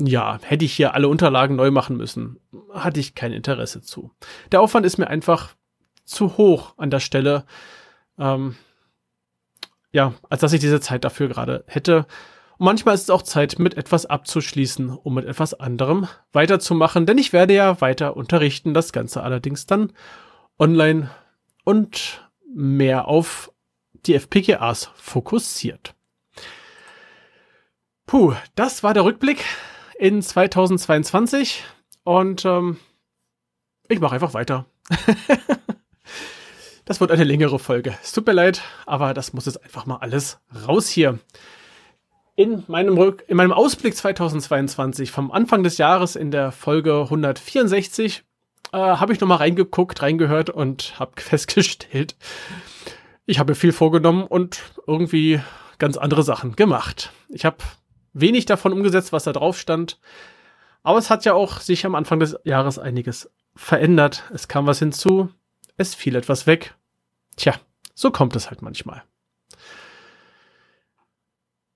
ja, 0.00 0.38
hätte 0.42 0.64
ich 0.64 0.74
hier 0.74 0.94
alle 0.94 1.08
Unterlagen 1.08 1.56
neu 1.56 1.70
machen 1.70 1.96
müssen. 1.96 2.38
Hatte 2.72 3.00
ich 3.00 3.14
kein 3.14 3.32
Interesse 3.32 3.82
zu. 3.82 4.12
Der 4.52 4.60
Aufwand 4.60 4.86
ist 4.86 4.96
mir 4.96 5.08
einfach 5.08 5.54
zu 6.04 6.36
hoch 6.36 6.74
an 6.76 6.90
der 6.90 7.00
Stelle. 7.00 7.44
Ähm, 8.16 8.54
ja, 9.90 10.14
als 10.28 10.40
dass 10.40 10.52
ich 10.52 10.60
diese 10.60 10.80
Zeit 10.80 11.04
dafür 11.04 11.28
gerade 11.28 11.64
hätte. 11.66 12.06
Und 12.58 12.66
manchmal 12.66 12.94
ist 12.94 13.02
es 13.02 13.10
auch 13.10 13.22
Zeit, 13.22 13.58
mit 13.58 13.76
etwas 13.76 14.06
abzuschließen, 14.06 14.90
um 14.90 15.14
mit 15.14 15.24
etwas 15.24 15.54
anderem 15.54 16.06
weiterzumachen, 16.32 17.06
denn 17.06 17.18
ich 17.18 17.32
werde 17.32 17.54
ja 17.54 17.80
weiter 17.80 18.16
unterrichten, 18.16 18.74
das 18.74 18.92
Ganze 18.92 19.22
allerdings 19.22 19.66
dann 19.66 19.92
online 20.58 21.10
und 21.64 22.28
mehr 22.54 23.08
auf 23.08 23.52
die 24.06 24.14
FPGAs 24.14 24.90
fokussiert. 24.94 25.94
Puh, 28.06 28.34
das 28.54 28.82
war 28.82 28.94
der 28.94 29.04
Rückblick 29.04 29.44
in 29.98 30.22
2022 30.22 31.64
und 32.04 32.44
ähm, 32.44 32.78
ich 33.88 34.00
mache 34.00 34.14
einfach 34.14 34.34
weiter. 34.34 34.66
Das 36.88 37.02
wird 37.02 37.10
eine 37.10 37.24
längere 37.24 37.58
Folge. 37.58 37.98
Es 38.02 38.12
tut 38.12 38.26
mir 38.26 38.32
leid, 38.32 38.62
aber 38.86 39.12
das 39.12 39.34
muss 39.34 39.44
jetzt 39.44 39.62
einfach 39.62 39.84
mal 39.84 39.96
alles 39.96 40.38
raus 40.66 40.88
hier. 40.88 41.18
In 42.34 42.64
meinem, 42.66 42.96
Rück 42.96 43.24
in 43.28 43.36
meinem 43.36 43.52
Ausblick 43.52 43.94
2022 43.94 45.10
vom 45.10 45.30
Anfang 45.30 45.62
des 45.62 45.76
Jahres 45.76 46.16
in 46.16 46.30
der 46.30 46.50
Folge 46.50 47.02
164 47.02 48.24
äh, 48.72 48.78
habe 48.78 49.12
ich 49.12 49.20
nochmal 49.20 49.36
reingeguckt, 49.36 50.00
reingehört 50.00 50.48
und 50.48 50.98
habe 50.98 51.12
festgestellt, 51.20 52.16
ich 53.28 53.38
habe 53.38 53.54
viel 53.54 53.72
vorgenommen 53.72 54.24
und 54.24 54.60
irgendwie 54.86 55.40
ganz 55.78 55.96
andere 55.96 56.22
Sachen 56.22 56.56
gemacht. 56.56 57.12
Ich 57.28 57.44
habe 57.44 57.58
wenig 58.12 58.46
davon 58.46 58.72
umgesetzt, 58.72 59.12
was 59.12 59.24
da 59.24 59.32
drauf 59.32 59.58
stand. 59.58 60.00
Aber 60.82 60.98
es 60.98 61.10
hat 61.10 61.24
ja 61.24 61.34
auch 61.34 61.60
sich 61.60 61.84
am 61.86 61.94
Anfang 61.94 62.18
des 62.18 62.36
Jahres 62.44 62.78
einiges 62.78 63.30
verändert. 63.54 64.24
Es 64.32 64.48
kam 64.48 64.66
was 64.66 64.78
hinzu, 64.78 65.28
es 65.76 65.94
fiel 65.94 66.16
etwas 66.16 66.46
weg 66.46 66.74
Tja, 67.38 67.54
so 67.94 68.10
kommt 68.10 68.34
es 68.34 68.50
halt 68.50 68.62
manchmal. 68.62 69.04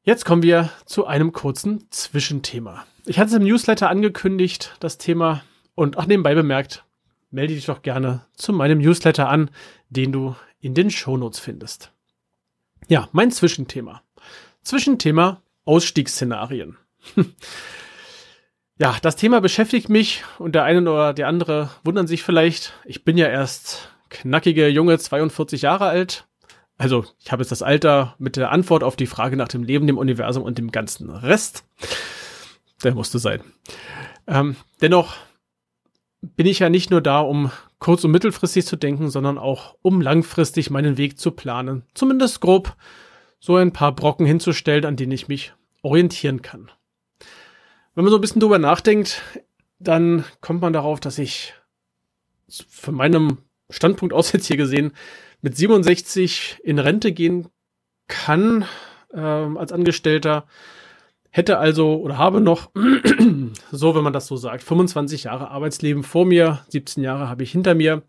Jetzt 0.02 0.24
kommen 0.24 0.42
wir 0.42 0.70
zu 0.86 1.06
einem 1.06 1.32
kurzen 1.32 1.86
Zwischenthema. 1.90 2.84
Ich 3.06 3.20
hatte 3.20 3.30
es 3.30 3.36
im 3.36 3.44
Newsletter 3.44 3.88
angekündigt, 3.88 4.74
das 4.80 4.98
Thema, 4.98 5.44
und 5.76 5.98
auch 5.98 6.06
nebenbei 6.06 6.34
bemerkt, 6.34 6.84
melde 7.30 7.54
dich 7.54 7.66
doch 7.66 7.82
gerne 7.82 8.26
zu 8.34 8.52
meinem 8.52 8.78
Newsletter 8.78 9.28
an, 9.28 9.50
den 9.88 10.10
du 10.10 10.34
in 10.62 10.74
den 10.74 10.90
Shownotes 10.90 11.40
findest. 11.40 11.92
Ja, 12.88 13.08
mein 13.12 13.30
Zwischenthema. 13.30 14.02
Zwischenthema 14.62 15.42
Ausstiegsszenarien. 15.64 16.78
ja, 18.78 18.96
das 19.02 19.16
Thema 19.16 19.40
beschäftigt 19.40 19.88
mich 19.88 20.24
und 20.38 20.54
der 20.54 20.64
eine 20.64 20.80
oder 20.80 21.12
der 21.12 21.28
andere 21.28 21.70
wundern 21.84 22.06
sich 22.06 22.22
vielleicht. 22.22 22.72
Ich 22.84 23.04
bin 23.04 23.18
ja 23.18 23.26
erst 23.26 23.90
knackige 24.08 24.68
junge 24.68 24.98
42 24.98 25.62
Jahre 25.62 25.86
alt. 25.86 26.26
Also 26.78 27.04
ich 27.18 27.30
habe 27.32 27.42
jetzt 27.42 27.52
das 27.52 27.62
Alter 27.62 28.14
mit 28.18 28.36
der 28.36 28.50
Antwort 28.50 28.82
auf 28.84 28.96
die 28.96 29.06
Frage 29.06 29.36
nach 29.36 29.48
dem 29.48 29.62
Leben, 29.62 29.86
dem 29.86 29.98
Universum 29.98 30.42
und 30.42 30.58
dem 30.58 30.72
ganzen 30.72 31.10
Rest. 31.10 31.64
Der 32.82 32.94
musste 32.94 33.18
sein. 33.18 33.40
Ähm, 34.26 34.56
dennoch 34.80 35.16
bin 36.20 36.46
ich 36.46 36.60
ja 36.60 36.68
nicht 36.68 36.90
nur 36.90 37.00
da, 37.00 37.20
um 37.20 37.50
kurz- 37.82 38.04
und 38.04 38.12
mittelfristig 38.12 38.64
zu 38.64 38.76
denken, 38.76 39.10
sondern 39.10 39.38
auch, 39.38 39.74
um 39.82 40.00
langfristig 40.00 40.70
meinen 40.70 40.96
Weg 40.98 41.18
zu 41.18 41.32
planen. 41.32 41.82
Zumindest 41.94 42.40
grob 42.40 42.76
so 43.40 43.56
ein 43.56 43.72
paar 43.72 43.92
Brocken 43.92 44.24
hinzustellen, 44.24 44.84
an 44.84 44.94
denen 44.94 45.10
ich 45.10 45.26
mich 45.26 45.52
orientieren 45.82 46.42
kann. 46.42 46.70
Wenn 47.96 48.04
man 48.04 48.12
so 48.12 48.18
ein 48.18 48.20
bisschen 48.20 48.40
drüber 48.40 48.60
nachdenkt, 48.60 49.20
dann 49.80 50.24
kommt 50.40 50.60
man 50.60 50.72
darauf, 50.72 51.00
dass 51.00 51.18
ich 51.18 51.54
von 52.68 52.94
meinem 52.94 53.38
Standpunkt 53.68 54.14
aus 54.14 54.30
jetzt 54.32 54.46
hier 54.46 54.56
gesehen, 54.56 54.92
mit 55.40 55.56
67 55.56 56.60
in 56.62 56.78
Rente 56.78 57.10
gehen 57.10 57.48
kann 58.06 58.64
äh, 59.12 59.18
als 59.18 59.72
Angestellter, 59.72 60.46
hätte 61.32 61.58
also 61.58 61.96
oder 61.96 62.18
habe 62.18 62.40
noch, 62.40 62.70
so 63.72 63.94
wenn 63.94 64.04
man 64.04 64.12
das 64.12 64.26
so 64.26 64.36
sagt, 64.36 64.62
25 64.62 65.24
Jahre 65.24 65.50
Arbeitsleben 65.50 66.04
vor 66.04 66.26
mir, 66.26 66.60
17 66.68 67.02
Jahre 67.02 67.28
habe 67.28 67.42
ich 67.42 67.50
hinter 67.50 67.74
mir. 67.74 68.02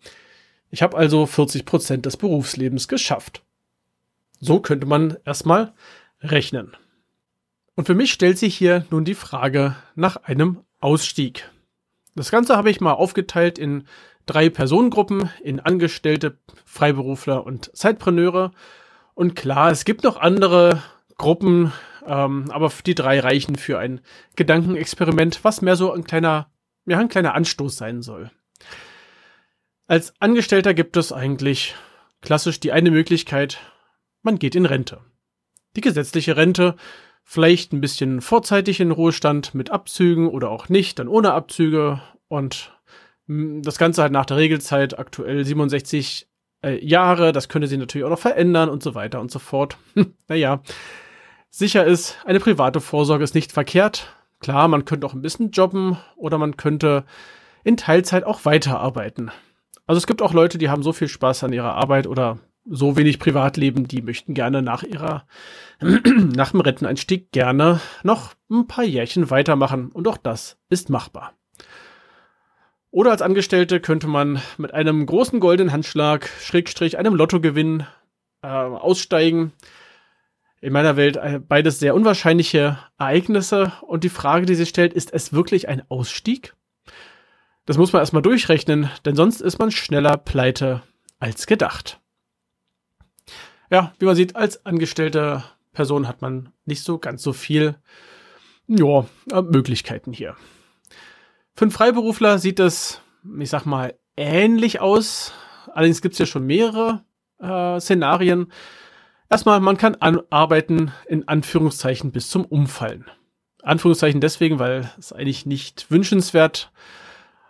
Ich 0.69 0.83
habe 0.83 0.97
also 0.97 1.25
40 1.25 1.65
Prozent 1.65 2.05
des 2.05 2.17
Berufslebens 2.17 2.87
geschafft. 2.87 3.41
So 4.39 4.59
könnte 4.59 4.85
man 4.85 5.17
erstmal 5.23 5.73
rechnen. 6.21 6.75
Und 7.75 7.85
für 7.85 7.95
mich 7.95 8.11
stellt 8.11 8.37
sich 8.37 8.55
hier 8.55 8.85
nun 8.91 9.05
die 9.05 9.15
Frage 9.15 9.75
nach 9.95 10.17
einem 10.17 10.59
Ausstieg. 10.79 11.49
Das 12.15 12.29
Ganze 12.29 12.57
habe 12.57 12.69
ich 12.69 12.81
mal 12.81 12.91
aufgeteilt 12.91 13.57
in 13.57 13.85
drei 14.25 14.49
Personengruppen 14.49 15.29
in 15.43 15.59
Angestellte, 15.59 16.37
Freiberufler 16.65 17.45
und 17.45 17.75
Zeitpreneure. 17.75 18.51
Und 19.15 19.35
klar, 19.35 19.71
es 19.71 19.85
gibt 19.85 20.03
noch 20.03 20.17
andere 20.17 20.83
Gruppen, 21.17 21.71
ähm, 22.05 22.49
aber 22.49 22.71
die 22.85 22.95
drei 22.95 23.19
reichen 23.19 23.55
für 23.55 23.79
ein 23.79 24.01
Gedankenexperiment, 24.35 25.43
was 25.43 25.61
mehr 25.61 25.75
so 25.75 25.91
ein 25.91 26.03
kleiner, 26.03 26.51
ja, 26.85 26.99
ein 26.99 27.09
kleiner 27.09 27.35
Anstoß 27.35 27.75
sein 27.75 28.01
soll. 28.01 28.31
Als 29.87 30.13
Angestellter 30.19 30.73
gibt 30.73 30.97
es 30.97 31.11
eigentlich 31.11 31.75
klassisch 32.21 32.59
die 32.59 32.71
eine 32.71 32.91
Möglichkeit, 32.91 33.59
man 34.21 34.39
geht 34.39 34.55
in 34.55 34.65
Rente. 34.65 35.01
Die 35.75 35.81
gesetzliche 35.81 36.37
Rente, 36.37 36.75
vielleicht 37.23 37.73
ein 37.73 37.81
bisschen 37.81 38.21
vorzeitig 38.21 38.79
in 38.79 38.91
Ruhestand 38.91 39.53
mit 39.53 39.71
Abzügen 39.71 40.27
oder 40.27 40.49
auch 40.49 40.69
nicht, 40.69 40.99
dann 40.99 41.07
ohne 41.07 41.33
Abzüge 41.33 42.01
und 42.27 42.71
das 43.27 43.77
Ganze 43.77 44.01
halt 44.01 44.11
nach 44.11 44.25
der 44.25 44.37
Regelzeit 44.37 44.99
aktuell 44.99 45.45
67 45.45 46.27
äh, 46.63 46.85
Jahre. 46.85 47.31
Das 47.31 47.49
könnte 47.49 47.67
sich 47.67 47.77
natürlich 47.77 48.05
auch 48.05 48.09
noch 48.09 48.19
verändern 48.19 48.69
und 48.69 48.83
so 48.83 48.95
weiter 48.95 49.21
und 49.21 49.31
so 49.31 49.39
fort. 49.39 49.77
naja, 50.27 50.61
sicher 51.53 51.85
ist, 51.85 52.17
eine 52.25 52.39
private 52.39 52.81
Vorsorge 52.81 53.23
ist 53.23 53.35
nicht 53.35 53.51
verkehrt. 53.51 54.13
Klar, 54.39 54.67
man 54.67 54.85
könnte 54.85 55.07
auch 55.07 55.13
ein 55.13 55.21
bisschen 55.21 55.51
jobben 55.51 55.97
oder 56.17 56.37
man 56.37 56.57
könnte 56.57 57.05
in 57.63 57.77
Teilzeit 57.77 58.25
auch 58.25 58.43
weiterarbeiten. 58.43 59.31
Also 59.85 59.97
es 59.97 60.07
gibt 60.07 60.21
auch 60.21 60.33
Leute, 60.33 60.57
die 60.57 60.69
haben 60.69 60.83
so 60.83 60.91
viel 60.91 61.07
Spaß 61.07 61.43
an 61.43 61.53
ihrer 61.53 61.75
Arbeit 61.75 62.07
oder 62.07 62.39
so 62.65 62.97
wenig 62.97 63.19
Privatleben, 63.19 63.87
die 63.87 64.01
möchten 64.01 64.33
gerne 64.33 64.61
nach 64.61 64.83
ihrer, 64.83 65.25
nach 65.81 66.51
dem 66.51 66.61
Renteneinstieg 66.61 67.31
gerne 67.31 67.81
noch 68.03 68.33
ein 68.49 68.67
paar 68.67 68.85
Jährchen 68.85 69.29
weitermachen. 69.29 69.91
Und 69.91 70.07
auch 70.07 70.17
das 70.17 70.57
ist 70.69 70.89
machbar. 70.89 71.33
Oder 72.89 73.11
als 73.11 73.21
Angestellte 73.21 73.79
könnte 73.79 74.07
man 74.07 74.41
mit 74.57 74.73
einem 74.73 75.05
großen 75.05 75.39
goldenen 75.39 75.73
Handschlag, 75.73 76.29
Schrägstrich, 76.39 76.97
einem 76.97 77.15
Lottogewinn 77.15 77.85
äh, 78.41 78.47
aussteigen. 78.47 79.51
In 80.63 80.71
meiner 80.71 80.95
Welt 80.95 81.17
äh, 81.17 81.41
beides 81.45 81.79
sehr 81.79 81.93
unwahrscheinliche 81.93 82.79
Ereignisse. 82.97 83.73
Und 83.81 84.05
die 84.05 84.09
Frage, 84.09 84.45
die 84.45 84.55
sich 84.55 84.69
stellt, 84.69 84.93
ist 84.93 85.11
es 85.11 85.33
wirklich 85.33 85.67
ein 85.67 85.83
Ausstieg? 85.89 86.55
Das 87.65 87.77
muss 87.77 87.91
man 87.91 87.99
erstmal 87.99 88.21
durchrechnen, 88.21 88.89
denn 89.03 89.17
sonst 89.17 89.41
ist 89.41 89.59
man 89.59 89.71
schneller 89.71 90.15
pleite 90.15 90.81
als 91.19 91.47
gedacht. 91.47 91.99
Ja, 93.69 93.91
wie 93.99 94.05
man 94.05 94.15
sieht, 94.15 94.37
als 94.37 94.65
angestellte 94.65 95.43
Person 95.73 96.07
hat 96.07 96.21
man 96.21 96.53
nicht 96.63 96.83
so 96.83 96.97
ganz 96.97 97.23
so 97.23 97.33
viel 97.33 97.75
ja, 98.67 99.05
äh, 99.33 99.41
Möglichkeiten 99.41 100.13
hier. 100.13 100.37
Für 101.55 101.65
einen 101.65 101.71
Freiberufler 101.71 102.39
sieht 102.39 102.59
das, 102.59 103.01
ich 103.37 103.49
sag 103.49 103.65
mal, 103.65 103.95
ähnlich 104.15 104.79
aus. 104.79 105.33
Allerdings 105.73 106.01
gibt 106.01 106.13
es 106.13 106.19
ja 106.19 106.25
schon 106.25 106.45
mehrere 106.45 107.03
äh, 107.39 107.81
Szenarien. 107.81 108.49
Erstmal, 109.33 109.61
man 109.61 109.77
kann 109.77 109.95
arbeiten 110.29 110.91
in 111.07 111.27
Anführungszeichen 111.27 112.11
bis 112.11 112.29
zum 112.29 112.45
Umfallen. 112.45 113.05
Anführungszeichen 113.63 114.21
deswegen, 114.21 114.59
weil 114.59 114.91
es 114.99 115.11
eigentlich 115.11 115.47
nicht 115.47 115.89
wünschenswert, 115.89 116.71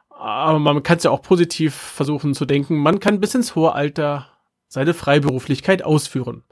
aber 0.10 0.60
man 0.60 0.82
kann 0.84 0.96
es 0.96 1.04
ja 1.04 1.12
auch 1.12 1.22
positiv 1.22 1.76
versuchen 1.76 2.36
zu 2.36 2.46
denken. 2.46 2.78
Man 2.78 3.02
kann 3.02 3.20
bis 3.20 3.36
ins 3.36 3.56
hohe 3.56 3.74
Alter 3.74 4.30
seine 4.70 4.94
Freiberuflichkeit 4.94 5.84
ausführen. 5.84 6.46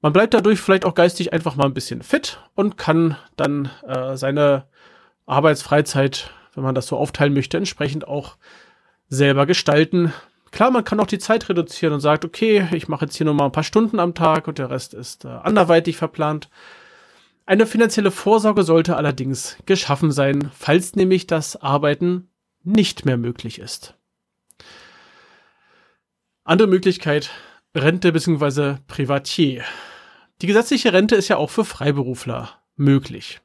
Man 0.00 0.12
bleibt 0.12 0.34
dadurch 0.34 0.58
vielleicht 0.58 0.84
auch 0.84 0.94
geistig 0.94 1.32
einfach 1.32 1.54
mal 1.54 1.66
ein 1.66 1.74
bisschen 1.74 2.02
fit 2.02 2.40
und 2.56 2.76
kann 2.76 3.16
dann 3.36 3.70
äh, 3.86 4.16
seine 4.16 4.66
Arbeitsfreizeit, 5.26 6.32
wenn 6.54 6.64
man 6.64 6.74
das 6.74 6.88
so 6.88 6.96
aufteilen 6.96 7.34
möchte, 7.34 7.56
entsprechend 7.56 8.08
auch 8.08 8.36
selber 9.06 9.46
gestalten. 9.46 10.12
Klar, 10.54 10.70
man 10.70 10.84
kann 10.84 11.00
auch 11.00 11.08
die 11.08 11.18
Zeit 11.18 11.48
reduzieren 11.48 11.94
und 11.94 11.98
sagt, 11.98 12.24
okay, 12.24 12.68
ich 12.70 12.86
mache 12.86 13.06
jetzt 13.06 13.16
hier 13.16 13.24
nur 13.24 13.34
mal 13.34 13.46
ein 13.46 13.50
paar 13.50 13.64
Stunden 13.64 13.98
am 13.98 14.14
Tag 14.14 14.46
und 14.46 14.58
der 14.58 14.70
Rest 14.70 14.94
ist 14.94 15.24
äh, 15.24 15.28
anderweitig 15.28 15.96
verplant. 15.96 16.48
Eine 17.44 17.66
finanzielle 17.66 18.12
Vorsorge 18.12 18.62
sollte 18.62 18.94
allerdings 18.94 19.56
geschaffen 19.66 20.12
sein, 20.12 20.52
falls 20.56 20.94
nämlich 20.94 21.26
das 21.26 21.56
Arbeiten 21.60 22.28
nicht 22.62 23.04
mehr 23.04 23.16
möglich 23.16 23.58
ist. 23.58 23.96
Andere 26.44 26.68
Möglichkeit, 26.68 27.32
Rente 27.74 28.12
bzw. 28.12 28.76
Privatier. 28.86 29.64
Die 30.40 30.46
gesetzliche 30.46 30.92
Rente 30.92 31.16
ist 31.16 31.26
ja 31.26 31.36
auch 31.36 31.50
für 31.50 31.64
Freiberufler 31.64 32.62
möglich. 32.76 33.40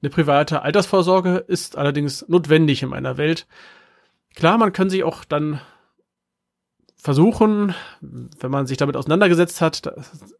Eine 0.00 0.10
private 0.10 0.62
Altersvorsorge 0.62 1.38
ist 1.48 1.76
allerdings 1.76 2.28
notwendig 2.28 2.84
in 2.84 2.90
meiner 2.90 3.16
Welt. 3.16 3.48
Klar, 4.36 4.58
man 4.58 4.72
kann 4.72 4.90
sich 4.90 5.02
auch 5.02 5.24
dann 5.24 5.60
versuchen, 7.06 7.72
wenn 8.00 8.50
man 8.50 8.66
sich 8.66 8.78
damit 8.78 8.96
auseinandergesetzt 8.96 9.60
hat, 9.60 9.94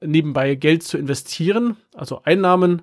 nebenbei 0.05 0.57
Geld 0.57 0.83
zu 0.83 0.99
investieren, 0.99 1.77
also 1.95 2.23
Einnahmen, 2.25 2.83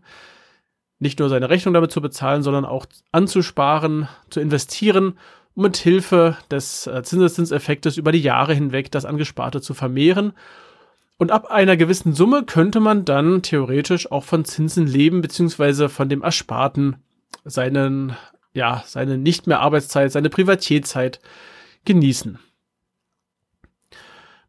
nicht 1.00 1.20
nur 1.20 1.28
seine 1.28 1.50
Rechnung 1.50 1.74
damit 1.74 1.92
zu 1.92 2.00
bezahlen, 2.00 2.44
sondern 2.44 2.64
auch 2.64 2.86
anzusparen, 3.12 4.08
zu 4.30 4.40
investieren, 4.40 5.18
um 5.54 5.64
mit 5.64 5.76
Hilfe 5.76 6.38
des 6.50 6.88
äh, 6.88 7.04
Zinseszinseffektes 7.04 7.98
über 7.98 8.14
die 8.14 8.22
Jahre 8.22 8.54
hinweg 8.54 8.90
das 8.90 9.04
Angesparte 9.04 9.60
zu 9.60 9.74
vermehren. 9.74 10.32
Und 11.18 11.32
ab 11.32 11.52
einer 11.52 11.76
gewissen 11.76 12.14
Summe 12.14 12.46
könnte 12.46 12.80
man 12.80 13.04
dann 13.04 13.42
theoretisch 13.42 14.10
auch 14.10 14.24
von 14.24 14.46
Zinsen 14.46 14.88
leben, 14.88 15.20
beziehungsweise 15.20 15.90
von 15.90 16.08
dem 16.08 16.22
Ersparten 16.22 16.96
seinen, 17.44 18.16
ja, 18.54 18.82
seine 18.86 19.18
nicht 19.18 19.46
mehr 19.46 19.60
Arbeitszeit, 19.60 20.10
seine 20.14 20.30
Privatierzeit 20.30 21.20
genießen. 21.84 22.40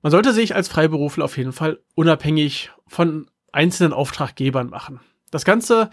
Man 0.04 0.10
sollte 0.10 0.34
sich 0.34 0.54
als 0.54 0.68
Freiberufler 0.68 1.24
auf 1.24 1.38
jeden 1.38 1.54
Fall 1.54 1.78
unabhängig 1.94 2.70
von 2.86 3.26
einzelnen 3.52 3.94
Auftraggebern 3.94 4.68
machen. 4.68 5.00
Das 5.30 5.46
Ganze 5.46 5.88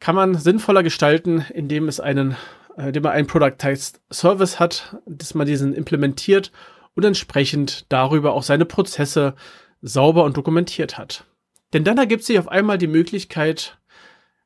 kann 0.00 0.16
man 0.16 0.34
sinnvoller 0.34 0.82
gestalten, 0.82 1.44
indem 1.54 1.86
es 1.86 2.00
einen, 2.00 2.36
äh, 2.76 2.88
indem 2.88 3.04
man 3.04 3.12
einen 3.12 3.28
Productized 3.28 4.00
Service 4.12 4.58
hat, 4.58 4.96
dass 5.06 5.34
man 5.34 5.46
diesen 5.46 5.72
implementiert 5.72 6.50
und 6.96 7.04
entsprechend 7.04 7.86
darüber 7.90 8.32
auch 8.32 8.42
seine 8.42 8.64
Prozesse 8.64 9.36
sauber 9.82 10.24
und 10.24 10.36
dokumentiert 10.36 10.98
hat. 10.98 11.24
Denn 11.72 11.84
dann 11.84 11.96
ergibt 11.96 12.24
sich 12.24 12.40
auf 12.40 12.48
einmal 12.48 12.76
die 12.76 12.88
Möglichkeit, 12.88 13.78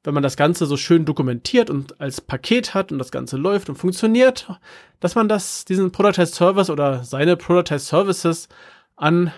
wenn 0.04 0.12
man 0.12 0.22
das 0.22 0.36
Ganze 0.36 0.66
so 0.66 0.76
schön 0.76 1.06
dokumentiert 1.06 1.70
und 1.70 1.98
als 1.98 2.20
Paket 2.20 2.74
hat 2.74 2.92
und 2.92 2.98
das 2.98 3.10
Ganze 3.10 3.38
läuft 3.38 3.70
und 3.70 3.76
funktioniert, 3.76 4.50
dass 5.00 5.14
man 5.14 5.30
das, 5.30 5.64
diesen 5.64 5.92
Productized 5.92 6.34
Service 6.34 6.68
oder 6.68 7.04
seine 7.04 7.38
Productized 7.38 7.86
Services 7.86 8.50
an, 9.02 9.32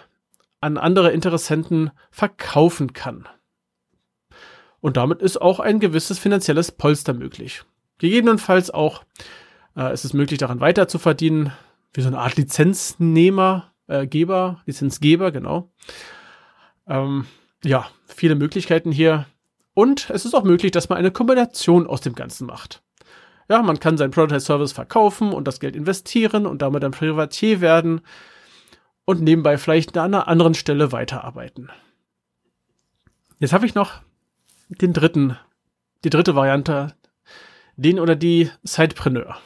an 0.61 0.77
andere 0.77 1.11
Interessenten 1.11 1.91
verkaufen 2.11 2.93
kann. 2.93 3.27
Und 4.81 4.99
damit 4.99 5.23
ist 5.23 5.41
auch 5.41 5.59
ein 5.59 5.81
gewisses 5.81 6.19
finanzielles 6.19 6.71
Polster 6.71 7.15
möglich. 7.15 7.65
Gegebenenfalls 7.97 8.71
auch 8.71 9.05
äh, 9.75 9.93
ist 9.95 10.05
es 10.05 10.13
möglich, 10.13 10.39
daran 10.39 10.61
weiter 10.61 10.87
zu 10.87 10.99
verdienen, 10.99 11.53
wie 11.95 12.03
so 12.03 12.09
eine 12.09 12.19
Art 12.19 12.37
Lizenznehmer, 12.37 13.73
äh, 13.87 14.07
Geber, 14.07 14.63
Lizenzgeber, 14.67 15.33
genau. 15.33 15.71
Ähm, 16.87 17.25
ja, 17.65 17.89
viele 18.07 18.35
Möglichkeiten 18.35 18.93
hier. 18.93 19.25
Und 19.73 20.11
es 20.11 20.27
ist 20.27 20.35
auch 20.35 20.45
möglich, 20.45 20.73
dass 20.73 20.91
man 20.91 20.99
eine 20.99 21.11
Kombination 21.11 21.87
aus 21.87 22.03
dem 22.03 22.15
Ganzen 22.15 22.47
macht. 22.47 22.83
Ja, 23.49 23.63
man 23.63 23.81
kann 23.81 23.97
seinen 23.97 24.11
Prototype 24.11 24.41
Service 24.41 24.73
verkaufen 24.73 25.33
und 25.33 25.49
das 25.49 25.61
Geld 25.61 25.75
investieren 25.75 26.45
und 26.45 26.61
damit 26.61 26.85
ein 26.85 26.91
Privatier 26.91 27.63
werden 27.63 28.03
und 29.05 29.21
nebenbei 29.21 29.59
vielleicht 29.59 29.97
an 29.97 30.15
einer 30.15 30.29
anderen 30.29 30.55
Stelle 30.55 30.93
weiterarbeiten. 30.93 31.71
Jetzt 33.39 33.53
habe 33.53 33.67
ich 33.67 33.75
noch 33.75 34.01
den 34.69 34.93
dritten, 34.93 35.37
die 36.05 36.11
dritte 36.11 36.35
Variante, 36.35 36.95
den 37.77 38.01
oder 38.01 38.17
die 38.17 38.51
Sidepreneur. 38.63 39.37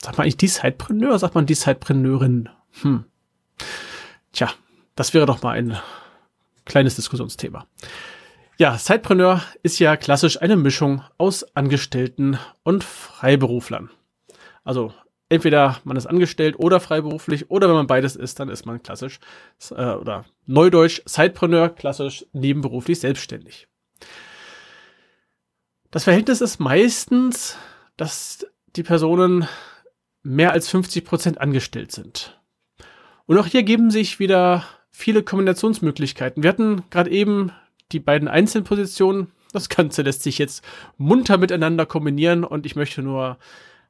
Sagt 0.00 0.18
man 0.18 0.24
eigentlich 0.24 0.36
die 0.36 0.48
Sidepreneur, 0.48 1.18
sagt 1.18 1.34
man 1.34 1.46
die 1.46 1.54
Sidepreneurin? 1.54 2.48
Hm. 2.82 3.04
Tja, 4.32 4.50
das 4.94 5.14
wäre 5.14 5.26
doch 5.26 5.42
mal 5.42 5.56
ein 5.56 5.78
kleines 6.64 6.94
Diskussionsthema. 6.96 7.66
Ja, 8.58 8.76
Sidepreneur 8.76 9.42
ist 9.62 9.78
ja 9.78 9.96
klassisch 9.96 10.40
eine 10.40 10.56
Mischung 10.56 11.02
aus 11.16 11.44
Angestellten 11.56 12.38
und 12.62 12.84
Freiberuflern. 12.84 13.90
Also 14.64 14.92
entweder 15.28 15.80
man 15.84 15.96
ist 15.96 16.06
angestellt 16.06 16.58
oder 16.58 16.80
freiberuflich 16.80 17.50
oder 17.50 17.68
wenn 17.68 17.76
man 17.76 17.86
beides 17.86 18.16
ist, 18.16 18.40
dann 18.40 18.48
ist 18.48 18.66
man 18.66 18.82
klassisch 18.82 19.20
äh, 19.70 19.92
oder 19.92 20.24
neudeutsch 20.46 21.02
Sidepreneur, 21.04 21.68
klassisch 21.70 22.26
nebenberuflich 22.32 23.00
selbstständig. 23.00 23.68
Das 25.90 26.04
Verhältnis 26.04 26.40
ist 26.40 26.58
meistens, 26.58 27.56
dass 27.96 28.46
die 28.76 28.82
Personen 28.82 29.48
mehr 30.22 30.52
als 30.52 30.68
50 30.68 31.04
Prozent 31.04 31.40
angestellt 31.40 31.92
sind. 31.92 32.38
Und 33.26 33.38
auch 33.38 33.46
hier 33.46 33.62
geben 33.62 33.90
sich 33.90 34.18
wieder 34.18 34.64
viele 34.90 35.22
Kombinationsmöglichkeiten. 35.22 36.42
Wir 36.42 36.50
hatten 36.50 36.82
gerade 36.90 37.10
eben 37.10 37.52
die 37.92 38.00
beiden 38.00 38.28
Einzelpositionen. 38.28 39.32
Das 39.52 39.68
Ganze 39.68 40.02
lässt 40.02 40.22
sich 40.22 40.38
jetzt 40.38 40.62
munter 40.98 41.38
miteinander 41.38 41.86
kombinieren 41.86 42.44
und 42.44 42.66
ich 42.66 42.76
möchte 42.76 43.02
nur 43.02 43.38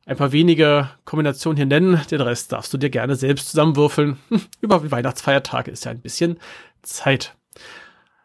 ein 0.08 0.16
paar 0.16 0.32
wenige 0.32 0.88
Kombinationen 1.04 1.58
hier 1.58 1.66
nennen. 1.66 2.00
Den 2.10 2.22
Rest 2.22 2.52
darfst 2.52 2.72
du 2.72 2.78
dir 2.78 2.88
gerne 2.88 3.14
selbst 3.14 3.50
zusammenwürfeln. 3.50 4.18
Hm, 4.30 4.40
über 4.62 4.90
Weihnachtsfeiertage 4.90 5.70
ist 5.70 5.84
ja 5.84 5.90
ein 5.90 6.00
bisschen 6.00 6.38
Zeit. 6.82 7.36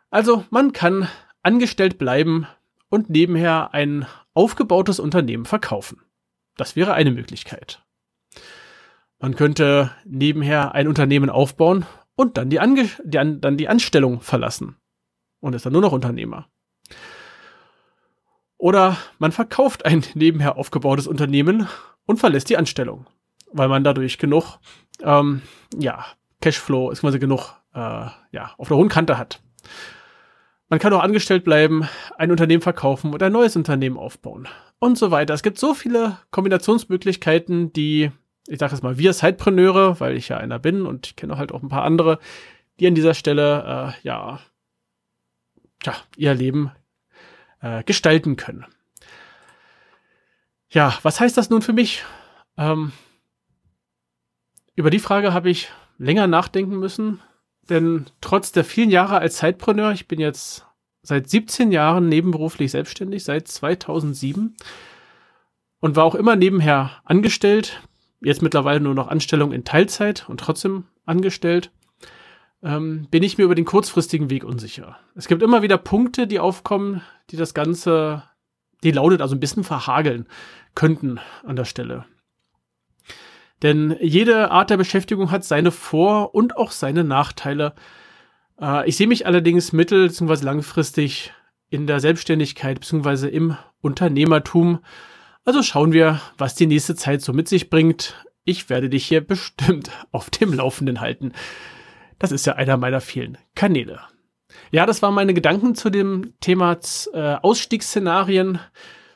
Also 0.10 0.46
man 0.50 0.72
kann 0.72 1.10
angestellt 1.42 1.98
bleiben 1.98 2.48
und 2.90 3.10
nebenher 3.10 3.74
ein 3.74 4.06
aufgebautes 4.34 5.00
Unternehmen 5.00 5.44
verkaufen. 5.46 6.02
Das 6.56 6.78
wäre 6.78 6.94
eine 6.94 7.12
Möglichkeit. 7.12 7.84
Man 9.20 9.36
könnte 9.36 9.92
nebenher 10.06 10.74
ein 10.74 10.88
Unternehmen 10.88 11.30
aufbauen 11.30 11.86
und 12.16 12.38
dann 12.38 12.50
die, 12.50 12.62
Ange 12.62 12.90
die, 13.04 13.20
An 13.20 13.42
dann 13.42 13.58
die 13.58 13.68
Anstellung 13.68 14.22
verlassen 14.22 14.78
und 15.42 15.54
ist 15.54 15.66
dann 15.66 15.74
nur 15.74 15.82
noch 15.82 15.92
Unternehmer. 15.92 16.48
Oder 18.64 18.96
man 19.20 19.34
verkauft 19.34 19.84
ein 19.84 20.06
nebenher 20.14 20.58
aufgebautes 20.58 21.06
Unternehmen 21.06 21.68
und 22.06 22.22
verlässt 22.22 22.50
die 22.50 22.56
Anstellung, 22.56 23.08
weil 23.52 23.68
man 23.68 23.84
dadurch 23.84 24.18
genug, 24.18 24.58
ähm, 25.02 25.42
ja, 25.78 26.06
Cashflow, 26.40 26.90
ist 26.90 27.02
quasi 27.02 27.20
genug, 27.20 27.58
äh, 27.74 28.08
ja, 28.32 28.54
auf 28.58 28.70
der 28.70 28.78
hohen 28.78 28.88
Kante 28.88 29.18
hat. 29.18 29.42
Man 30.70 30.80
kann 30.80 30.94
auch 30.94 31.04
angestellt 31.04 31.44
bleiben, 31.44 31.90
ein 32.18 32.32
Unternehmen 32.32 32.62
verkaufen 32.62 33.14
oder 33.14 33.26
ein 33.26 33.34
neues 33.34 33.58
Unternehmen 33.58 33.98
aufbauen 33.98 34.48
und 34.80 34.98
so 34.98 35.12
weiter. 35.12 35.34
Es 35.34 35.44
gibt 35.44 35.60
so 35.60 35.74
viele 35.74 36.20
Kombinationsmöglichkeiten, 36.32 37.74
die, 37.74 38.12
ich 38.48 38.60
sage 38.60 38.72
jetzt 38.72 38.82
mal, 38.82 38.98
wir 38.98 39.12
Sidepreneure, 39.12 40.00
weil 40.00 40.16
ich 40.16 40.30
ja 40.30 40.38
einer 40.38 40.60
bin 40.60 40.86
und 40.86 41.08
ich 41.08 41.16
kenne 41.18 41.36
halt 41.36 41.52
auch 41.52 41.64
ein 41.64 41.68
paar 41.70 41.84
andere, 41.84 42.18
die 42.80 42.88
an 42.88 42.96
dieser 42.96 43.14
Stelle, 43.14 43.94
äh, 44.00 44.08
ja, 44.08 44.40
ja, 45.84 45.96
ihr 46.16 46.34
Leben 46.34 46.72
äh, 47.64 47.84
gestalten 47.84 48.36
können. 48.36 48.66
Ja, 50.70 51.00
was 51.02 51.20
heißt 51.20 51.38
das 51.38 51.50
nun 51.50 51.62
für 51.62 51.74
mich? 51.74 52.04
Ähm, 52.58 52.92
über 54.76 54.90
die 54.90 55.00
Frage 55.00 55.34
habe 55.34 55.50
ich 55.50 55.72
länger 55.98 56.28
nachdenken 56.28 56.78
müssen, 56.78 57.22
denn 57.70 58.08
trotz 58.22 58.52
der 58.52 58.66
vielen 58.66 58.90
Jahre 58.90 59.18
als 59.20 59.38
Zeitpreneur, 59.38 59.94
ich 59.94 60.08
bin 60.08 60.20
jetzt 60.20 60.66
seit 61.02 61.30
17 61.30 61.72
Jahren 61.72 62.10
nebenberuflich 62.10 62.72
selbstständig, 62.72 63.24
seit 63.24 63.48
2007 63.48 64.56
und 65.80 65.96
war 65.96 66.04
auch 66.04 66.16
immer 66.16 66.36
nebenher 66.36 67.02
angestellt, 67.06 67.82
jetzt 68.22 68.42
mittlerweile 68.42 68.80
nur 68.80 68.94
noch 68.94 69.08
Anstellung 69.08 69.52
in 69.52 69.64
Teilzeit 69.64 70.28
und 70.28 70.40
trotzdem 70.40 70.86
angestellt 71.06 71.72
ähm, 72.64 73.08
bin 73.12 73.24
ich 73.24 73.38
mir 73.38 73.44
über 73.44 73.56
den 73.56 73.66
kurzfristigen 73.66 74.30
Weg 74.30 74.44
unsicher. 74.44 74.98
Es 75.16 75.28
gibt 75.28 75.44
immer 75.44 75.62
wieder 75.62 75.78
Punkte, 75.78 76.28
die 76.28 76.40
aufkommen, 76.40 77.02
die 77.30 77.36
das 77.36 77.54
Ganze, 77.54 78.24
die 78.84 78.92
lautet 78.92 79.22
also 79.22 79.36
ein 79.36 79.40
bisschen 79.40 79.64
verhageln 79.64 80.28
könnten 80.76 81.20
an 81.46 81.56
der 81.56 81.66
Stelle. 81.66 82.06
Denn 83.62 83.96
jede 84.02 84.52
Art 84.52 84.70
der 84.70 84.78
Beschäftigung 84.78 85.32
hat 85.32 85.46
seine 85.46 85.72
Vor- 85.72 86.34
und 86.36 86.58
auch 86.58 86.72
seine 86.72 87.04
Nachteile. 87.04 87.74
Äh, 88.60 88.88
ich 88.88 88.98
sehe 88.98 89.08
mich 89.08 89.26
allerdings 89.26 89.72
mittel- 89.72 90.08
bzw. 90.08 90.44
langfristig 90.44 91.34
in 91.70 91.88
der 91.88 92.00
Selbstständigkeit 92.00 92.80
bzw. 92.80 93.28
im 93.28 93.58
Unternehmertum. 93.82 94.80
Also 95.46 95.64
schauen 95.64 95.94
wir, 95.94 96.22
was 96.38 96.56
die 96.56 96.68
nächste 96.68 96.96
Zeit 96.96 97.22
so 97.22 97.34
mit 97.34 97.48
sich 97.48 97.70
bringt. 97.70 98.26
Ich 98.46 98.70
werde 98.70 98.90
dich 98.90 99.06
hier 99.06 99.22
bestimmt 99.26 99.92
auf 100.12 100.30
dem 100.30 100.54
Laufenden 100.54 101.00
halten. 101.00 101.34
Das 102.24 102.32
ist 102.32 102.46
ja 102.46 102.54
einer 102.54 102.78
meiner 102.78 103.02
vielen 103.02 103.38
Kanäle. 103.54 104.00
Ja, 104.72 104.86
das 104.86 105.02
waren 105.02 105.14
meine 105.14 105.34
Gedanken 105.34 105.76
zu 105.76 105.90
dem 105.90 106.36
Thema 106.40 106.78
äh, 107.12 107.36
Ausstiegsszenarien. 107.36 108.60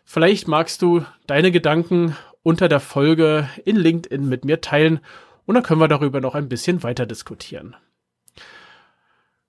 Vielleicht 0.03 0.49
magst 0.49 0.81
du 0.81 1.05
deine 1.25 1.53
Gedanken 1.53 2.17
unter 2.43 2.67
der 2.67 2.81
Folge 2.81 3.47
in 3.63 3.77
LinkedIn 3.77 4.27
mit 4.27 4.43
mir 4.43 4.59
teilen 4.59 4.99
und 5.45 5.55
dann 5.55 5.63
können 5.63 5.79
wir 5.79 5.87
darüber 5.87 6.19
noch 6.19 6.35
ein 6.35 6.49
bisschen 6.49 6.83
weiter 6.83 7.05
diskutieren. 7.05 7.77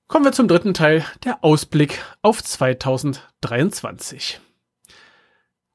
Kommen 0.06 0.24
wir 0.24 0.30
zum 0.30 0.46
dritten 0.46 0.72
Teil, 0.72 1.04
der 1.24 1.42
Ausblick 1.42 2.00
auf 2.22 2.44
2023. 2.44 4.38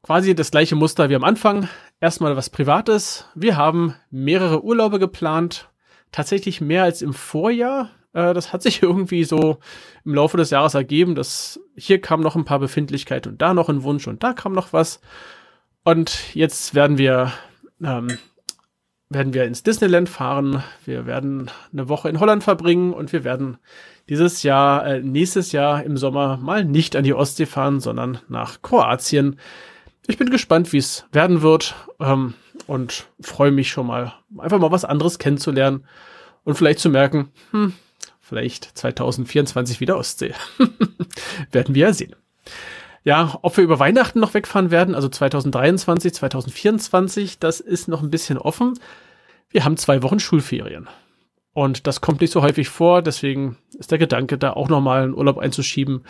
Quasi 0.04 0.36
das 0.36 0.52
gleiche 0.52 0.78
Muster 0.78 1.10
wie 1.10 1.18
am 1.18 1.26
Anfang. 1.26 1.68
Erstmal 2.00 2.38
was 2.38 2.50
Privates. 2.50 3.26
Wir 3.36 3.58
haben 3.58 3.96
mehrere 4.10 4.64
Urlaube 4.64 5.00
geplant. 5.00 5.68
Tatsächlich 6.14 6.62
mehr 6.62 6.84
als 6.84 7.02
im 7.02 7.14
Vorjahr. 7.14 7.90
Äh, 8.14 8.34
das 8.34 8.54
hat 8.54 8.64
sich 8.64 8.82
irgendwie 8.82 9.26
so 9.26 9.58
im 10.06 10.16
Laufe 10.16 10.38
des 10.38 10.52
Jahres 10.52 10.76
ergeben, 10.76 11.16
dass 11.16 11.60
hier 11.76 12.00
kam 12.00 12.22
noch 12.22 12.38
ein 12.38 12.46
paar 12.46 12.60
Befindlichkeiten 12.60 13.34
und 13.34 13.42
da 13.42 13.54
noch 13.54 13.68
ein 13.68 13.84
Wunsch 13.84 14.08
und 14.08 14.24
da 14.24 14.32
kam 14.32 14.54
noch 14.54 14.72
was. 14.72 15.02
Und 15.84 16.34
jetzt 16.34 16.74
werden 16.74 16.98
wir 16.98 17.34
ähm, 17.84 18.18
werden 19.14 19.34
wir 19.34 19.46
ins 19.46 19.64
Disneyland 19.64 20.10
fahren. 20.10 20.64
Wir 20.86 21.06
werden 21.06 21.52
eine 21.72 21.90
Woche 21.90 22.10
in 22.10 22.20
Holland 22.20 22.44
verbringen 22.44 22.94
und 22.94 23.14
wir 23.14 23.24
werden 23.24 23.58
dieses 24.10 24.44
Jahr, 24.44 24.86
äh, 24.86 25.02
nächstes 25.02 25.52
Jahr 25.52 25.84
im 25.84 25.98
Sommer 25.98 26.38
mal 26.38 26.66
nicht 26.66 26.96
an 26.96 27.04
die 27.04 27.14
Ostsee 27.14 27.46
fahren, 27.46 27.80
sondern 27.80 28.20
nach 28.28 28.62
Kroatien. 28.62 29.40
Ich 30.08 30.18
bin 30.18 30.30
gespannt, 30.30 30.74
wie 30.74 30.78
es 30.78 31.06
werden 31.12 31.42
wird 31.42 31.76
ähm, 32.00 32.34
und 32.68 33.08
freue 33.22 33.52
mich 33.52 33.70
schon 33.70 33.88
mal, 33.88 34.14
einfach 34.38 34.60
mal 34.60 34.72
was 34.72 34.86
anderes 34.86 35.20
kennenzulernen 35.20 35.86
und 36.44 36.56
vielleicht 36.56 36.80
zu 36.80 36.90
merken, 36.90 37.32
hm, 37.52 37.74
vielleicht 38.22 38.78
2024 38.78 39.80
wieder 39.80 39.98
Ostsee. 39.98 40.34
werden 41.52 41.76
wir 41.76 41.88
ja 41.88 41.94
sehen. 41.94 42.16
Ja, 43.04 43.38
ob 43.42 43.58
wir 43.58 43.64
über 43.64 43.80
Weihnachten 43.80 44.20
noch 44.20 44.34
wegfahren 44.34 44.72
werden, 44.72 44.96
also 44.96 45.10
2023, 45.10 46.14
2024, 46.14 47.40
das 47.40 47.60
ist 47.60 47.88
noch 47.88 48.02
ein 48.02 48.10
bisschen 48.10 48.38
offen. 48.38 48.80
Wir 49.50 49.66
haben 49.66 49.76
zwei 49.76 50.02
Wochen 50.04 50.20
Schulferien. 50.20 50.88
Und 51.54 51.86
das 51.86 52.02
kommt 52.02 52.22
nicht 52.22 52.32
so 52.32 52.42
häufig 52.42 52.70
vor, 52.70 53.02
deswegen 53.02 53.58
ist 53.78 53.92
der 53.92 54.00
Gedanke, 54.00 54.38
da 54.38 54.54
auch 54.54 54.70
nochmal 54.70 55.04
einen 55.04 55.14
Urlaub 55.14 55.38
einzuschieben, 55.38 56.04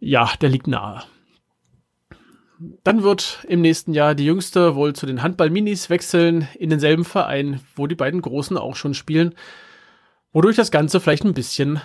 ja, 0.00 0.30
der 0.40 0.48
liegt 0.48 0.68
nahe. 0.68 1.02
Dann 2.82 3.02
wird 3.04 3.44
im 3.48 3.60
nächsten 3.60 3.94
Jahr 3.94 4.14
die 4.14 4.24
Jüngste 4.24 4.74
wohl 4.74 4.92
zu 4.92 5.06
den 5.06 5.22
Handball-Minis 5.22 5.90
wechseln 5.90 6.48
in 6.58 6.70
denselben 6.70 7.04
Verein, 7.04 7.60
wo 7.76 7.86
die 7.86 7.94
beiden 7.94 8.20
Großen 8.20 8.56
auch 8.56 8.74
schon 8.74 8.94
spielen, 8.94 9.34
wodurch 10.32 10.56
das 10.56 10.70
Ganze 10.70 10.98
vielleicht 10.98 11.24
ein 11.24 11.34
bisschen 11.34 11.80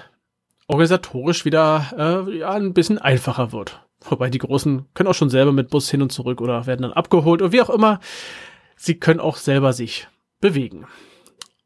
organisatorisch 0.68 1.46
wieder 1.46 2.26
äh, 2.28 2.40
ja, 2.40 2.52
ein 2.52 2.74
bisschen 2.74 2.98
einfacher 2.98 3.52
wird. 3.52 3.82
Wobei 4.02 4.30
die 4.30 4.40
Großen 4.40 4.86
können 4.94 5.10
auch 5.10 5.14
schon 5.14 5.30
selber 5.30 5.52
mit 5.52 5.70
Bus 5.70 5.90
hin 5.90 6.02
und 6.02 6.12
zurück 6.12 6.42
oder 6.42 6.66
werden 6.66 6.82
dann 6.82 6.94
abgeholt 6.94 7.42
oder 7.42 7.52
wie 7.52 7.62
auch 7.62 7.70
immer. 7.70 8.00
Sie 8.76 9.00
können 9.00 9.20
auch 9.20 9.38
selber 9.38 9.74
sich 9.74 10.08
bewegen. 10.42 10.88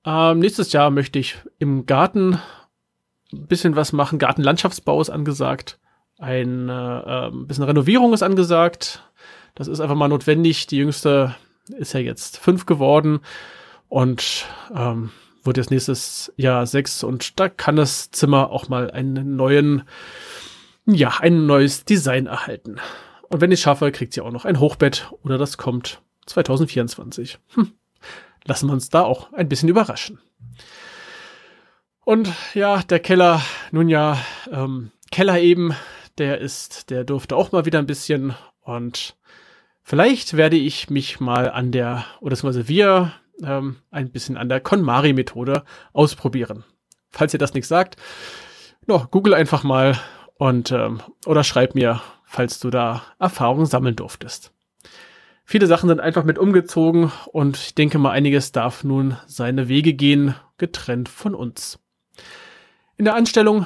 Ähm, 0.06 0.40
nächstes 0.40 0.72
Jahr 0.74 0.90
möchte 0.92 1.20
ich 1.20 1.38
im 1.60 1.86
Garten 1.86 2.40
ein 3.34 3.48
bisschen 3.48 3.76
was 3.76 3.94
machen. 3.94 4.20
Gartenlandschaftsbau 4.20 5.02
ist 5.02 5.10
angesagt. 5.10 5.80
Ein 6.18 6.70
äh, 6.70 7.30
bisschen 7.46 7.64
Renovierung 7.64 8.14
ist 8.14 8.24
angesagt. 8.24 9.04
Das 9.56 9.68
ist 9.68 9.80
einfach 9.80 9.96
mal 9.96 10.08
notwendig. 10.08 10.68
Die 10.68 10.78
jüngste 10.78 11.36
ist 11.78 11.94
ja 11.94 12.00
jetzt 12.00 12.38
fünf 12.38 12.66
geworden 12.66 13.20
und 13.88 14.46
ähm, 14.74 15.12
wird 15.44 15.58
jetzt 15.58 15.72
nächstes 15.72 16.34
Jahr 16.36 16.66
sechs 16.66 17.04
und 17.04 17.40
da 17.40 17.50
kann 17.50 17.76
das 17.76 18.12
Zimmer 18.12 18.52
auch 18.52 18.70
mal 18.70 18.92
einen 18.92 19.36
neuen, 19.36 19.84
ja, 20.86 21.14
ein 21.20 21.46
neues 21.46 21.86
Design 21.86 22.28
erhalten. 22.28 22.78
Und 23.30 23.42
wenn 23.42 23.52
ich 23.52 23.62
schaffe, 23.62 23.92
kriegt 23.92 24.14
sie 24.14 24.22
auch 24.22 24.32
noch 24.32 24.46
ein 24.46 24.60
Hochbett 24.60 25.12
oder 25.24 25.38
das 25.38 25.58
kommt 25.58 26.02
2024. 26.26 27.40
Hm 27.54 27.74
lassen 28.48 28.68
wir 28.68 28.74
uns 28.74 28.90
da 28.90 29.04
auch 29.04 29.32
ein 29.34 29.50
bisschen 29.50 29.70
überraschen. 29.70 30.20
Und 32.04 32.32
ja, 32.54 32.82
der 32.84 33.00
Keller, 33.00 33.42
nun 33.72 33.90
ja, 33.90 34.18
ähm, 34.50 34.92
Keller 35.12 35.40
eben, 35.40 35.74
der 36.18 36.40
ist, 36.40 36.90
der 36.90 37.04
durfte 37.04 37.36
auch 37.36 37.52
mal 37.52 37.66
wieder 37.66 37.80
ein 37.80 37.86
bisschen 37.86 38.34
und 38.62 39.16
vielleicht 39.84 40.36
werde 40.36 40.58
ich 40.58 40.90
mich 40.90 41.20
mal 41.20 41.50
an 41.50 41.72
der, 41.72 42.06
oder 42.20 42.32
beziehungsweise 42.32 42.68
wir, 42.68 43.14
ähm, 43.44 43.78
ein 43.92 44.12
bisschen 44.12 44.38
an 44.38 44.50
der 44.50 44.60
KonMari-Methode 44.60 45.64
ausprobieren. 45.94 46.64
Falls 47.10 47.34
ihr 47.34 47.40
das 47.40 47.54
nicht 47.54 47.68
sagt, 47.68 47.98
no, 48.86 49.06
google 49.12 49.34
einfach 49.34 49.64
mal 49.64 49.98
und 50.36 50.72
ähm, 50.72 51.02
oder 51.26 51.44
schreib 51.44 51.76
mir, 51.76 52.02
falls 52.24 52.60
du 52.60 52.70
da 52.70 53.04
Erfahrungen 53.20 53.66
sammeln 53.66 53.96
durftest. 53.96 54.52
Viele 55.46 55.68
Sachen 55.68 55.88
sind 55.88 56.02
einfach 56.02 56.26
mit 56.26 56.38
umgezogen 56.38 57.12
und 57.32 57.56
ich 57.56 57.74
denke 57.74 58.00
mal, 58.00 58.12
einiges 58.12 58.52
darf 58.52 58.84
nun 58.84 59.16
seine 59.28 59.70
Wege 59.70 59.94
gehen, 59.94 60.36
getrennt 60.58 61.08
von 61.08 61.34
uns. 61.34 61.80
In 62.98 63.06
der 63.06 63.16
Anstellung 63.16 63.66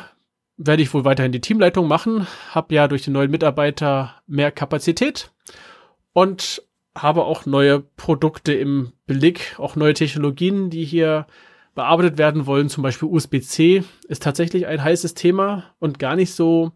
werde 0.65 0.83
ich 0.83 0.93
wohl 0.93 1.05
weiterhin 1.05 1.31
die 1.31 1.41
Teamleitung 1.41 1.87
machen, 1.87 2.27
habe 2.51 2.75
ja 2.75 2.87
durch 2.87 3.03
den 3.03 3.13
neuen 3.13 3.31
Mitarbeiter 3.31 4.15
mehr 4.27 4.51
Kapazität 4.51 5.31
und 6.13 6.61
habe 6.95 7.23
auch 7.23 7.45
neue 7.45 7.79
Produkte 7.79 8.53
im 8.53 8.91
Blick, 9.07 9.55
auch 9.57 9.75
neue 9.75 9.93
Technologien, 9.93 10.69
die 10.69 10.83
hier 10.83 11.25
bearbeitet 11.73 12.17
werden 12.17 12.45
wollen. 12.45 12.69
Zum 12.69 12.83
Beispiel 12.83 13.07
USB-C 13.07 13.83
ist 14.07 14.23
tatsächlich 14.23 14.67
ein 14.67 14.83
heißes 14.83 15.13
Thema 15.13 15.73
und 15.79 15.99
gar 15.99 16.15
nicht 16.15 16.33
so 16.33 16.71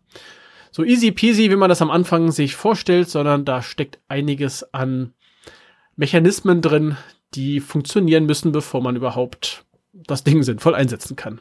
so 0.71 0.83
easy 0.83 1.11
peasy, 1.11 1.49
wie 1.49 1.55
man 1.55 1.69
das 1.69 1.81
am 1.81 1.89
Anfang 1.89 2.31
sich 2.31 2.55
vorstellt, 2.55 3.09
sondern 3.09 3.45
da 3.45 3.61
steckt 3.61 3.99
einiges 4.09 4.73
an 4.73 5.13
Mechanismen 5.95 6.61
drin, 6.61 6.97
die 7.33 7.61
funktionieren 7.61 8.25
müssen, 8.25 8.51
bevor 8.51 8.81
man 8.81 8.97
überhaupt 8.97 9.65
das 9.93 10.25
Ding 10.25 10.43
sinnvoll 10.43 10.75
einsetzen 10.75 11.15
kann. 11.15 11.39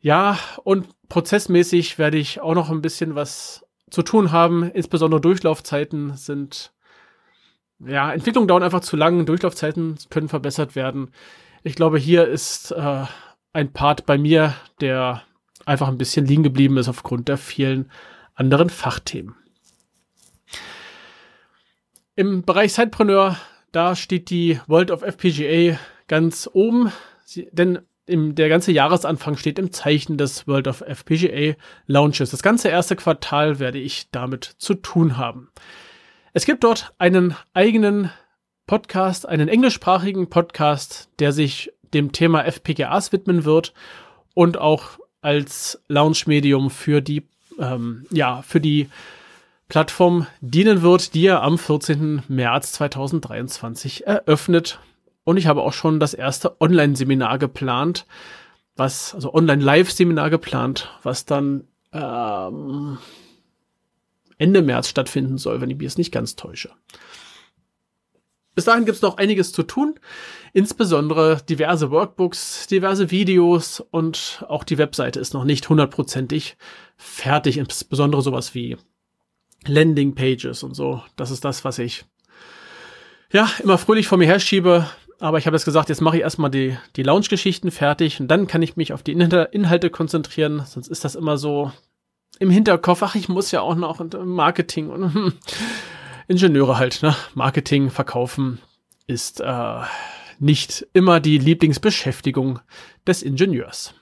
Ja, 0.00 0.38
und 0.64 0.88
prozessmäßig 1.08 1.98
werde 1.98 2.18
ich 2.18 2.40
auch 2.40 2.54
noch 2.54 2.70
ein 2.70 2.80
bisschen 2.82 3.14
was 3.14 3.66
zu 3.90 4.02
tun 4.02 4.32
haben. 4.32 4.70
Insbesondere 4.70 5.20
Durchlaufzeiten 5.20 6.16
sind, 6.16 6.72
ja, 7.84 8.12
Entwicklungen 8.12 8.48
dauern 8.48 8.62
einfach 8.62 8.80
zu 8.80 8.96
lang. 8.96 9.26
Durchlaufzeiten 9.26 9.98
können 10.08 10.28
verbessert 10.28 10.74
werden. 10.74 11.10
Ich 11.62 11.74
glaube, 11.74 11.98
hier 11.98 12.26
ist 12.26 12.70
äh, 12.70 13.04
ein 13.52 13.72
Part 13.72 14.06
bei 14.06 14.16
mir, 14.16 14.54
der 14.80 15.22
einfach 15.66 15.88
ein 15.88 15.98
bisschen 15.98 16.24
liegen 16.24 16.42
geblieben 16.42 16.78
ist 16.78 16.88
aufgrund 16.88 17.28
der 17.28 17.36
vielen 17.36 17.90
anderen 18.34 18.70
Fachthemen. 18.70 19.34
Im 22.16 22.42
Bereich 22.42 22.72
Sidepreneur, 22.72 23.36
da 23.72 23.94
steht 23.94 24.30
die 24.30 24.60
World 24.66 24.90
of 24.90 25.02
FPGA 25.02 25.78
ganz 26.08 26.48
oben, 26.52 26.90
Sie, 27.24 27.48
denn 27.52 27.80
im, 28.10 28.34
der 28.34 28.48
ganze 28.48 28.72
Jahresanfang 28.72 29.36
steht 29.36 29.58
im 29.58 29.72
Zeichen 29.72 30.18
des 30.18 30.46
World 30.46 30.68
of 30.68 30.82
FPGA 30.82 31.54
Launches. 31.86 32.30
Das 32.30 32.42
ganze 32.42 32.68
erste 32.68 32.96
Quartal 32.96 33.58
werde 33.58 33.78
ich 33.78 34.10
damit 34.10 34.44
zu 34.58 34.74
tun 34.74 35.16
haben. 35.16 35.48
Es 36.32 36.44
gibt 36.44 36.64
dort 36.64 36.92
einen 36.98 37.34
eigenen 37.54 38.10
Podcast, 38.66 39.28
einen 39.28 39.48
englischsprachigen 39.48 40.28
Podcast, 40.28 41.08
der 41.18 41.32
sich 41.32 41.72
dem 41.94 42.12
Thema 42.12 42.44
FPGAs 42.44 43.12
widmen 43.12 43.44
wird 43.44 43.72
und 44.34 44.58
auch 44.58 44.98
als 45.22 45.82
Launch-Medium 45.88 46.70
für 46.70 47.00
die, 47.00 47.26
ähm, 47.58 48.06
ja, 48.10 48.42
für 48.42 48.60
die 48.60 48.88
Plattform 49.68 50.26
dienen 50.40 50.82
wird, 50.82 51.14
die 51.14 51.26
er 51.26 51.42
am 51.42 51.58
14. 51.58 52.22
März 52.28 52.72
2023 52.72 54.06
eröffnet. 54.06 54.80
Und 55.30 55.36
ich 55.36 55.46
habe 55.46 55.62
auch 55.62 55.72
schon 55.72 56.00
das 56.00 56.12
erste 56.12 56.60
Online-Seminar 56.60 57.38
geplant, 57.38 58.04
was, 58.74 59.14
also 59.14 59.32
Online-Live-Seminar 59.32 60.28
geplant, 60.28 60.90
was 61.04 61.24
dann 61.24 61.68
ähm, 61.92 62.98
Ende 64.38 64.60
März 64.60 64.88
stattfinden 64.88 65.38
soll, 65.38 65.60
wenn 65.60 65.70
ich 65.70 65.76
mich 65.76 65.84
jetzt 65.84 65.98
nicht 65.98 66.10
ganz 66.10 66.34
täusche. 66.34 66.70
Bis 68.56 68.64
dahin 68.64 68.84
gibt 68.84 68.96
es 68.96 69.02
noch 69.02 69.18
einiges 69.18 69.52
zu 69.52 69.62
tun, 69.62 70.00
insbesondere 70.52 71.40
diverse 71.48 71.92
Workbooks, 71.92 72.66
diverse 72.66 73.12
Videos 73.12 73.78
und 73.78 74.44
auch 74.48 74.64
die 74.64 74.78
Webseite 74.78 75.20
ist 75.20 75.32
noch 75.32 75.44
nicht 75.44 75.68
hundertprozentig 75.68 76.56
fertig, 76.96 77.56
insbesondere 77.56 78.22
sowas 78.22 78.52
wie 78.56 78.76
Landing 79.64 80.16
Pages 80.16 80.64
und 80.64 80.74
so. 80.74 81.04
Das 81.14 81.30
ist 81.30 81.44
das, 81.44 81.64
was 81.64 81.78
ich 81.78 82.04
ja 83.32 83.48
immer 83.62 83.78
fröhlich 83.78 84.08
vor 84.08 84.18
mir 84.18 84.26
herschiebe. 84.26 84.90
Aber 85.20 85.36
ich 85.36 85.46
habe 85.46 85.54
jetzt 85.54 85.66
gesagt, 85.66 85.90
jetzt 85.90 86.00
mache 86.00 86.16
ich 86.16 86.22
erstmal 86.22 86.50
die, 86.50 86.78
die 86.96 87.02
Launch-Geschichten 87.02 87.70
fertig 87.70 88.20
und 88.20 88.28
dann 88.28 88.46
kann 88.46 88.62
ich 88.62 88.76
mich 88.76 88.94
auf 88.94 89.02
die 89.02 89.12
Inhalte 89.12 89.90
konzentrieren. 89.90 90.64
Sonst 90.66 90.88
ist 90.88 91.04
das 91.04 91.14
immer 91.14 91.36
so 91.36 91.70
im 92.38 92.48
Hinterkopf, 92.48 93.02
ach, 93.02 93.14
ich 93.14 93.28
muss 93.28 93.50
ja 93.50 93.60
auch 93.60 93.74
noch 93.74 94.02
Marketing 94.24 94.88
und 94.88 95.34
Ingenieure 96.26 96.78
halt, 96.78 97.02
ne? 97.02 97.14
Marketing, 97.34 97.90
Verkaufen 97.90 98.60
ist 99.06 99.40
äh, 99.40 99.80
nicht 100.38 100.86
immer 100.94 101.20
die 101.20 101.36
Lieblingsbeschäftigung 101.36 102.60
des 103.06 103.22
Ingenieurs. 103.22 103.92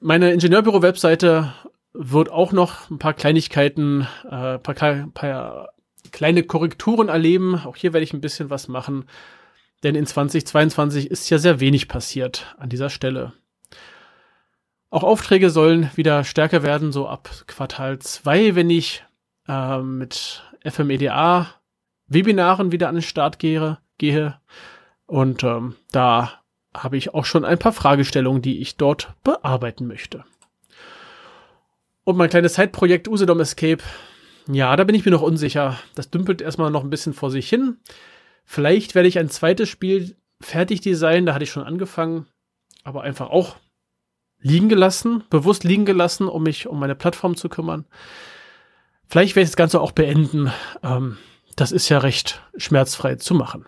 meine 0.00 0.32
Ingenieurbüro-Webseite 0.32 1.52
wird 1.92 2.28
auch 2.28 2.52
noch 2.52 2.90
ein 2.90 2.98
paar 2.98 3.14
Kleinigkeiten, 3.14 4.08
äh, 4.24 4.58
paar, 4.58 5.08
paar 5.14 5.68
kleine 6.12 6.42
Korrekturen 6.42 7.08
erleben. 7.08 7.54
Auch 7.64 7.76
hier 7.76 7.92
werde 7.92 8.04
ich 8.04 8.12
ein 8.12 8.20
bisschen 8.20 8.50
was 8.50 8.68
machen, 8.68 9.04
denn 9.82 9.94
in 9.94 10.06
2022 10.06 11.10
ist 11.10 11.30
ja 11.30 11.38
sehr 11.38 11.60
wenig 11.60 11.88
passiert 11.88 12.54
an 12.58 12.68
dieser 12.68 12.90
Stelle. 12.90 13.32
Auch 14.90 15.02
Aufträge 15.02 15.50
sollen 15.50 15.90
wieder 15.96 16.24
stärker 16.24 16.62
werden, 16.62 16.92
so 16.92 17.08
ab 17.08 17.28
Quartal 17.46 17.98
2, 17.98 18.54
wenn 18.54 18.70
ich 18.70 19.04
äh, 19.46 19.78
mit 19.78 20.42
FMEDA 20.64 21.48
Webinaren 22.06 22.72
wieder 22.72 22.88
an 22.88 22.96
den 22.96 23.02
Start 23.02 23.38
gehe. 23.38 23.78
gehe. 23.98 24.40
Und 25.06 25.44
ähm, 25.44 25.76
da 25.92 26.40
habe 26.74 26.96
ich 26.96 27.14
auch 27.14 27.24
schon 27.24 27.44
ein 27.44 27.58
paar 27.58 27.72
Fragestellungen, 27.72 28.42
die 28.42 28.60
ich 28.60 28.76
dort 28.76 29.14
bearbeiten 29.24 29.86
möchte. 29.86 30.24
Und 32.04 32.16
mein 32.16 32.30
kleines 32.30 32.54
Zeitprojekt 32.54 33.08
Usedom 33.08 33.40
Escape, 33.40 33.82
ja, 34.50 34.74
da 34.76 34.84
bin 34.84 34.94
ich 34.94 35.04
mir 35.04 35.10
noch 35.10 35.22
unsicher. 35.22 35.78
Das 35.94 36.10
dümpelt 36.10 36.40
erstmal 36.40 36.70
noch 36.70 36.82
ein 36.82 36.90
bisschen 36.90 37.12
vor 37.12 37.30
sich 37.30 37.48
hin. 37.48 37.78
Vielleicht 38.44 38.94
werde 38.94 39.08
ich 39.08 39.18
ein 39.18 39.28
zweites 39.28 39.68
Spiel 39.68 40.16
fertig 40.40 40.80
designen, 40.80 41.26
da 41.26 41.34
hatte 41.34 41.44
ich 41.44 41.50
schon 41.50 41.64
angefangen, 41.64 42.26
aber 42.84 43.02
einfach 43.02 43.28
auch 43.28 43.56
liegen 44.40 44.68
gelassen, 44.68 45.24
bewusst 45.30 45.64
liegen 45.64 45.84
gelassen, 45.84 46.28
um 46.28 46.44
mich 46.44 46.66
um 46.66 46.78
meine 46.78 46.94
Plattform 46.94 47.36
zu 47.36 47.48
kümmern. 47.48 47.84
Vielleicht 49.06 49.36
werde 49.36 49.44
ich 49.44 49.50
das 49.50 49.56
Ganze 49.56 49.80
auch 49.80 49.92
beenden. 49.92 50.52
Ähm, 50.82 51.18
das 51.56 51.72
ist 51.72 51.88
ja 51.88 51.98
recht 51.98 52.40
schmerzfrei 52.56 53.16
zu 53.16 53.34
machen. 53.34 53.66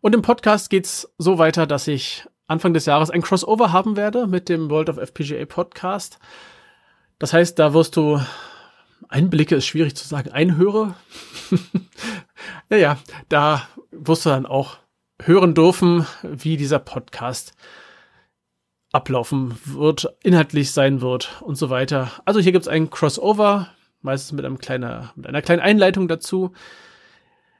Und 0.00 0.14
im 0.14 0.22
Podcast 0.22 0.70
geht's 0.70 1.12
so 1.18 1.38
weiter, 1.38 1.66
dass 1.66 1.88
ich 1.88 2.24
Anfang 2.46 2.72
des 2.72 2.86
Jahres 2.86 3.10
ein 3.10 3.22
Crossover 3.22 3.72
haben 3.72 3.96
werde 3.96 4.26
mit 4.26 4.48
dem 4.48 4.70
World 4.70 4.88
of 4.88 4.96
FPGA 4.96 5.44
Podcast. 5.44 6.18
Das 7.18 7.32
heißt, 7.32 7.58
da 7.58 7.74
wirst 7.74 7.96
du 7.96 8.20
Einblicke 9.08 9.56
ist 9.56 9.66
schwierig 9.66 9.96
zu 9.96 10.06
sagen, 10.06 10.30
einhöre. 10.30 10.94
naja, 12.68 12.98
da 13.28 13.68
wirst 13.90 14.26
du 14.26 14.30
dann 14.30 14.46
auch 14.46 14.78
hören 15.22 15.54
dürfen, 15.54 16.06
wie 16.22 16.56
dieser 16.56 16.78
Podcast 16.78 17.54
ablaufen 18.92 19.58
wird, 19.64 20.14
inhaltlich 20.22 20.72
sein 20.72 21.00
wird 21.00 21.40
und 21.42 21.56
so 21.56 21.70
weiter. 21.70 22.12
Also 22.24 22.40
hier 22.40 22.52
gibt's 22.52 22.68
ein 22.68 22.90
Crossover, 22.90 23.68
meistens 24.00 24.32
mit, 24.32 24.44
einem 24.44 24.58
kleiner, 24.58 25.12
mit 25.16 25.26
einer 25.26 25.42
kleinen 25.42 25.60
Einleitung 25.60 26.08
dazu. 26.08 26.52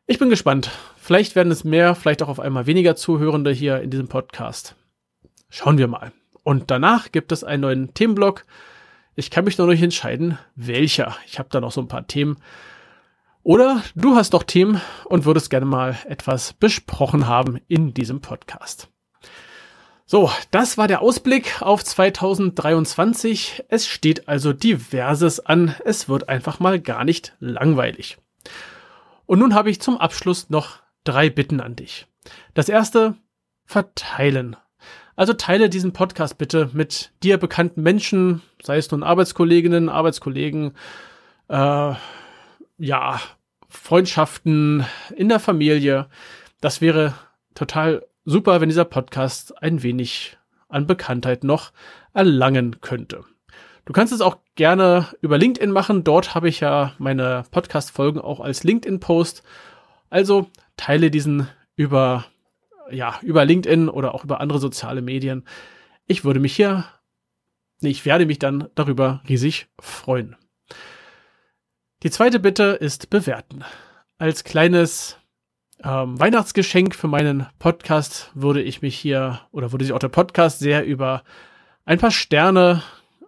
Ich 0.06 0.18
bin 0.18 0.30
gespannt. 0.30 0.70
Vielleicht 0.96 1.36
werden 1.36 1.52
es 1.52 1.64
mehr, 1.64 1.94
vielleicht 1.94 2.22
auch 2.22 2.28
auf 2.28 2.40
einmal 2.40 2.66
weniger 2.66 2.96
Zuhörende 2.96 3.50
hier 3.50 3.80
in 3.82 3.90
diesem 3.90 4.08
Podcast. 4.08 4.74
Schauen 5.50 5.78
wir 5.78 5.88
mal. 5.88 6.12
Und 6.42 6.70
danach 6.70 7.12
gibt 7.12 7.30
es 7.32 7.44
einen 7.44 7.62
neuen 7.62 7.94
Themenblock. 7.94 8.44
Ich 9.18 9.32
kann 9.32 9.44
mich 9.44 9.58
noch 9.58 9.66
nicht 9.66 9.82
entscheiden, 9.82 10.38
welcher. 10.54 11.16
Ich 11.26 11.40
habe 11.40 11.48
da 11.50 11.60
noch 11.60 11.72
so 11.72 11.80
ein 11.80 11.88
paar 11.88 12.06
Themen. 12.06 12.36
Oder 13.42 13.82
du 13.96 14.14
hast 14.14 14.32
doch 14.32 14.44
Themen 14.44 14.80
und 15.06 15.24
würdest 15.24 15.50
gerne 15.50 15.66
mal 15.66 15.98
etwas 16.06 16.52
besprochen 16.52 17.26
haben 17.26 17.60
in 17.66 17.92
diesem 17.94 18.20
Podcast. 18.20 18.92
So, 20.06 20.30
das 20.52 20.78
war 20.78 20.86
der 20.86 21.02
Ausblick 21.02 21.60
auf 21.62 21.82
2023. 21.82 23.64
Es 23.68 23.88
steht 23.88 24.28
also 24.28 24.52
diverses 24.52 25.44
an. 25.44 25.74
Es 25.84 26.08
wird 26.08 26.28
einfach 26.28 26.60
mal 26.60 26.78
gar 26.78 27.04
nicht 27.04 27.34
langweilig. 27.40 28.18
Und 29.26 29.40
nun 29.40 29.52
habe 29.52 29.68
ich 29.68 29.80
zum 29.80 29.98
Abschluss 29.98 30.48
noch 30.48 30.78
drei 31.02 31.28
Bitten 31.28 31.60
an 31.60 31.74
dich. 31.74 32.06
Das 32.54 32.68
erste, 32.68 33.16
verteilen. 33.64 34.54
Also 35.18 35.32
teile 35.32 35.68
diesen 35.68 35.92
Podcast 35.92 36.38
bitte 36.38 36.70
mit 36.74 37.10
dir 37.24 37.38
bekannten 37.38 37.82
Menschen, 37.82 38.40
sei 38.62 38.76
es 38.76 38.88
nun 38.88 39.02
Arbeitskolleginnen, 39.02 39.88
Arbeitskollegen, 39.88 40.76
äh, 41.48 41.94
ja, 42.78 43.20
Freundschaften 43.68 44.86
in 45.16 45.28
der 45.28 45.40
Familie. 45.40 46.06
Das 46.60 46.80
wäre 46.80 47.14
total 47.56 48.06
super, 48.26 48.60
wenn 48.60 48.68
dieser 48.68 48.84
Podcast 48.84 49.60
ein 49.60 49.82
wenig 49.82 50.38
an 50.68 50.86
Bekanntheit 50.86 51.42
noch 51.42 51.72
erlangen 52.14 52.80
könnte. 52.80 53.24
Du 53.86 53.92
kannst 53.92 54.12
es 54.12 54.20
auch 54.20 54.36
gerne 54.54 55.08
über 55.20 55.36
LinkedIn 55.36 55.72
machen. 55.72 56.04
Dort 56.04 56.36
habe 56.36 56.48
ich 56.48 56.60
ja 56.60 56.92
meine 56.98 57.42
Podcast-Folgen 57.50 58.20
auch 58.20 58.38
als 58.38 58.62
LinkedIn-Post. 58.62 59.42
Also 60.10 60.48
teile 60.76 61.10
diesen 61.10 61.48
über, 61.74 62.24
ja, 62.90 63.18
über 63.22 63.44
LinkedIn 63.44 63.88
oder 63.88 64.14
auch 64.14 64.24
über 64.24 64.40
andere 64.40 64.58
soziale 64.58 65.02
Medien. 65.02 65.44
Ich 66.06 66.24
würde 66.24 66.40
mich 66.40 66.54
hier, 66.54 66.84
nee, 67.80 67.90
ich 67.90 68.04
werde 68.04 68.26
mich 68.26 68.38
dann 68.38 68.68
darüber 68.74 69.22
riesig 69.28 69.68
freuen. 69.80 70.36
Die 72.02 72.10
zweite 72.10 72.38
Bitte 72.38 72.78
ist 72.80 73.10
bewerten. 73.10 73.64
Als 74.18 74.44
kleines 74.44 75.18
ähm, 75.82 76.18
Weihnachtsgeschenk 76.18 76.94
für 76.94 77.08
meinen 77.08 77.46
Podcast 77.58 78.30
würde 78.34 78.62
ich 78.62 78.82
mich 78.82 78.96
hier 78.96 79.40
oder 79.50 79.72
würde 79.72 79.84
sich 79.84 79.94
auch 79.94 79.98
der 79.98 80.08
Podcast 80.08 80.58
sehr 80.58 80.84
über 80.84 81.22
ein 81.84 81.98
paar 81.98 82.10
Sterne 82.10 82.82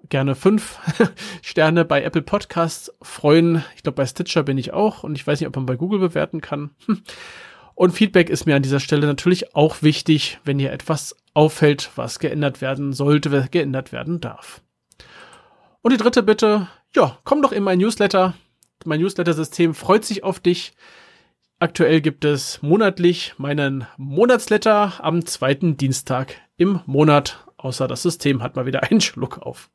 gerne 0.08 0.34
fünf 0.34 0.78
Sterne 1.42 1.84
bei 1.84 2.02
Apple 2.02 2.22
Podcasts 2.22 2.92
freuen. 3.00 3.64
Ich 3.76 3.82
glaube, 3.82 3.96
bei 3.96 4.06
Stitcher 4.06 4.42
bin 4.42 4.58
ich 4.58 4.72
auch 4.72 5.02
und 5.02 5.14
ich 5.16 5.26
weiß 5.26 5.40
nicht, 5.40 5.48
ob 5.48 5.56
man 5.56 5.66
bei 5.66 5.76
Google 5.76 6.00
bewerten 6.00 6.40
kann. 6.40 6.70
Und 7.80 7.92
Feedback 7.92 8.28
ist 8.28 8.44
mir 8.44 8.56
an 8.56 8.62
dieser 8.62 8.78
Stelle 8.78 9.06
natürlich 9.06 9.56
auch 9.56 9.80
wichtig, 9.80 10.38
wenn 10.44 10.58
hier 10.58 10.70
etwas 10.70 11.16
auffällt, 11.32 11.90
was 11.94 12.18
geändert 12.18 12.60
werden 12.60 12.92
sollte, 12.92 13.48
geändert 13.50 13.90
werden 13.90 14.20
darf. 14.20 14.60
Und 15.80 15.94
die 15.94 15.96
dritte 15.96 16.22
Bitte, 16.22 16.68
ja, 16.94 17.16
komm 17.24 17.40
doch 17.40 17.52
in 17.52 17.62
mein 17.62 17.78
Newsletter. 17.78 18.34
Mein 18.84 19.00
Newsletter-System 19.00 19.72
freut 19.72 20.04
sich 20.04 20.24
auf 20.24 20.40
dich. 20.40 20.74
Aktuell 21.58 22.02
gibt 22.02 22.26
es 22.26 22.60
monatlich 22.60 23.32
meinen 23.38 23.86
Monatsletter 23.96 25.02
am 25.02 25.24
zweiten 25.24 25.78
Dienstag 25.78 26.34
im 26.58 26.80
Monat 26.84 27.46
außer 27.56 27.88
das 27.88 28.02
System 28.02 28.42
hat 28.42 28.56
mal 28.56 28.66
wieder 28.66 28.82
einen 28.90 29.00
Schluck 29.00 29.38
auf. 29.38 29.70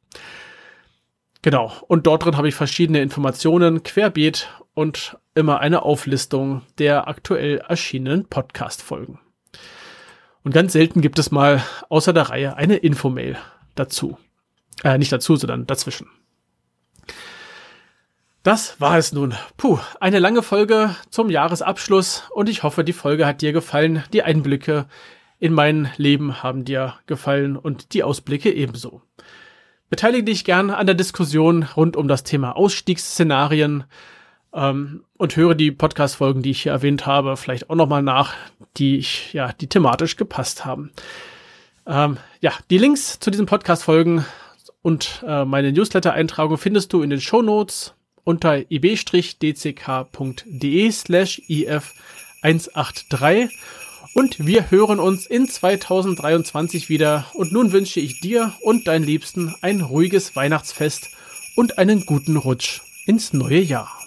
Genau, 1.41 1.73
und 1.87 2.05
dort 2.05 2.25
drin 2.25 2.37
habe 2.37 2.49
ich 2.49 2.55
verschiedene 2.55 3.01
Informationen 3.01 3.81
querbeet 3.81 4.47
und 4.75 5.17
immer 5.33 5.59
eine 5.59 5.81
Auflistung 5.81 6.61
der 6.77 7.07
aktuell 7.07 7.57
erschienenen 7.67 8.25
Podcast-Folgen. 8.25 9.19
Und 10.43 10.53
ganz 10.53 10.73
selten 10.73 11.01
gibt 11.01 11.17
es 11.17 11.31
mal 11.31 11.63
außer 11.89 12.13
der 12.13 12.29
Reihe 12.29 12.55
eine 12.55 12.75
Infomail 12.75 13.37
dazu. 13.73 14.19
Äh, 14.83 14.99
nicht 14.99 15.11
dazu, 15.11 15.35
sondern 15.35 15.65
dazwischen. 15.65 16.07
Das 18.43 18.79
war 18.79 18.99
es 18.99 19.11
nun. 19.11 19.33
Puh, 19.57 19.79
eine 19.99 20.19
lange 20.19 20.43
Folge 20.43 20.95
zum 21.09 21.31
Jahresabschluss 21.31 22.25
und 22.29 22.47
ich 22.47 22.61
hoffe, 22.61 22.83
die 22.83 22.93
Folge 22.93 23.25
hat 23.25 23.41
dir 23.41 23.53
gefallen. 23.53 24.03
Die 24.13 24.21
Einblicke 24.21 24.85
in 25.39 25.51
mein 25.51 25.89
Leben 25.97 26.43
haben 26.43 26.63
dir 26.63 26.93
gefallen 27.07 27.57
und 27.57 27.93
die 27.93 28.03
Ausblicke 28.03 28.53
ebenso. 28.53 29.01
Beteilige 29.89 30.25
dich 30.25 30.45
gern 30.45 30.69
an 30.69 30.85
der 30.85 30.95
Diskussion 30.95 31.63
rund 31.63 31.97
um 31.97 32.07
das 32.07 32.23
Thema 32.23 32.55
Ausstiegsszenarien 32.55 33.85
ähm, 34.55 35.03
und 35.17 35.35
höre 35.35 35.53
die 35.53 35.71
Podcast-Folgen, 35.71 36.41
die 36.41 36.51
ich 36.51 36.63
hier 36.63 36.71
erwähnt 36.71 37.05
habe, 37.05 37.37
vielleicht 37.37 37.69
auch 37.69 37.75
nochmal 37.75 38.01
nach, 38.01 38.33
die 38.77 38.97
ich, 38.97 39.33
ja, 39.33 39.51
die 39.53 39.67
thematisch 39.67 40.15
gepasst 40.15 40.65
haben. 40.65 40.91
Ähm, 41.85 42.17
ja, 42.41 42.53
die 42.69 42.77
Links 42.77 43.19
zu 43.19 43.29
diesen 43.29 43.45
Podcast-Folgen 43.45 44.25
und 44.81 45.23
äh, 45.27 45.45
meine 45.45 45.71
Newsletter-Eintragung 45.71 46.57
findest 46.57 46.93
du 46.93 47.01
in 47.01 47.09
den 47.09 47.21
Show 47.21 47.41
Notes 47.41 47.93
unter 48.23 48.71
ib-dck.de 48.71 50.01
slash 50.91 51.41
if 51.49 51.93
183 52.41 53.49
und 54.13 54.45
wir 54.45 54.71
hören 54.71 54.99
uns 54.99 55.25
in 55.25 55.47
2023 55.47 56.87
wieder. 56.87 57.25
Und 57.33 57.51
nun 57.51 57.73
wünsche 57.73 57.99
ich 57.99 58.21
dir 58.21 58.53
und 58.61 58.87
deinen 58.87 59.03
Liebsten 59.03 59.53
ein 59.61 59.81
ruhiges 59.81 60.35
Weihnachtsfest 60.35 61.09
und 61.55 61.77
einen 61.77 62.05
guten 62.05 62.37
Rutsch 62.37 62.81
ins 63.05 63.33
neue 63.33 63.59
Jahr. 63.59 64.04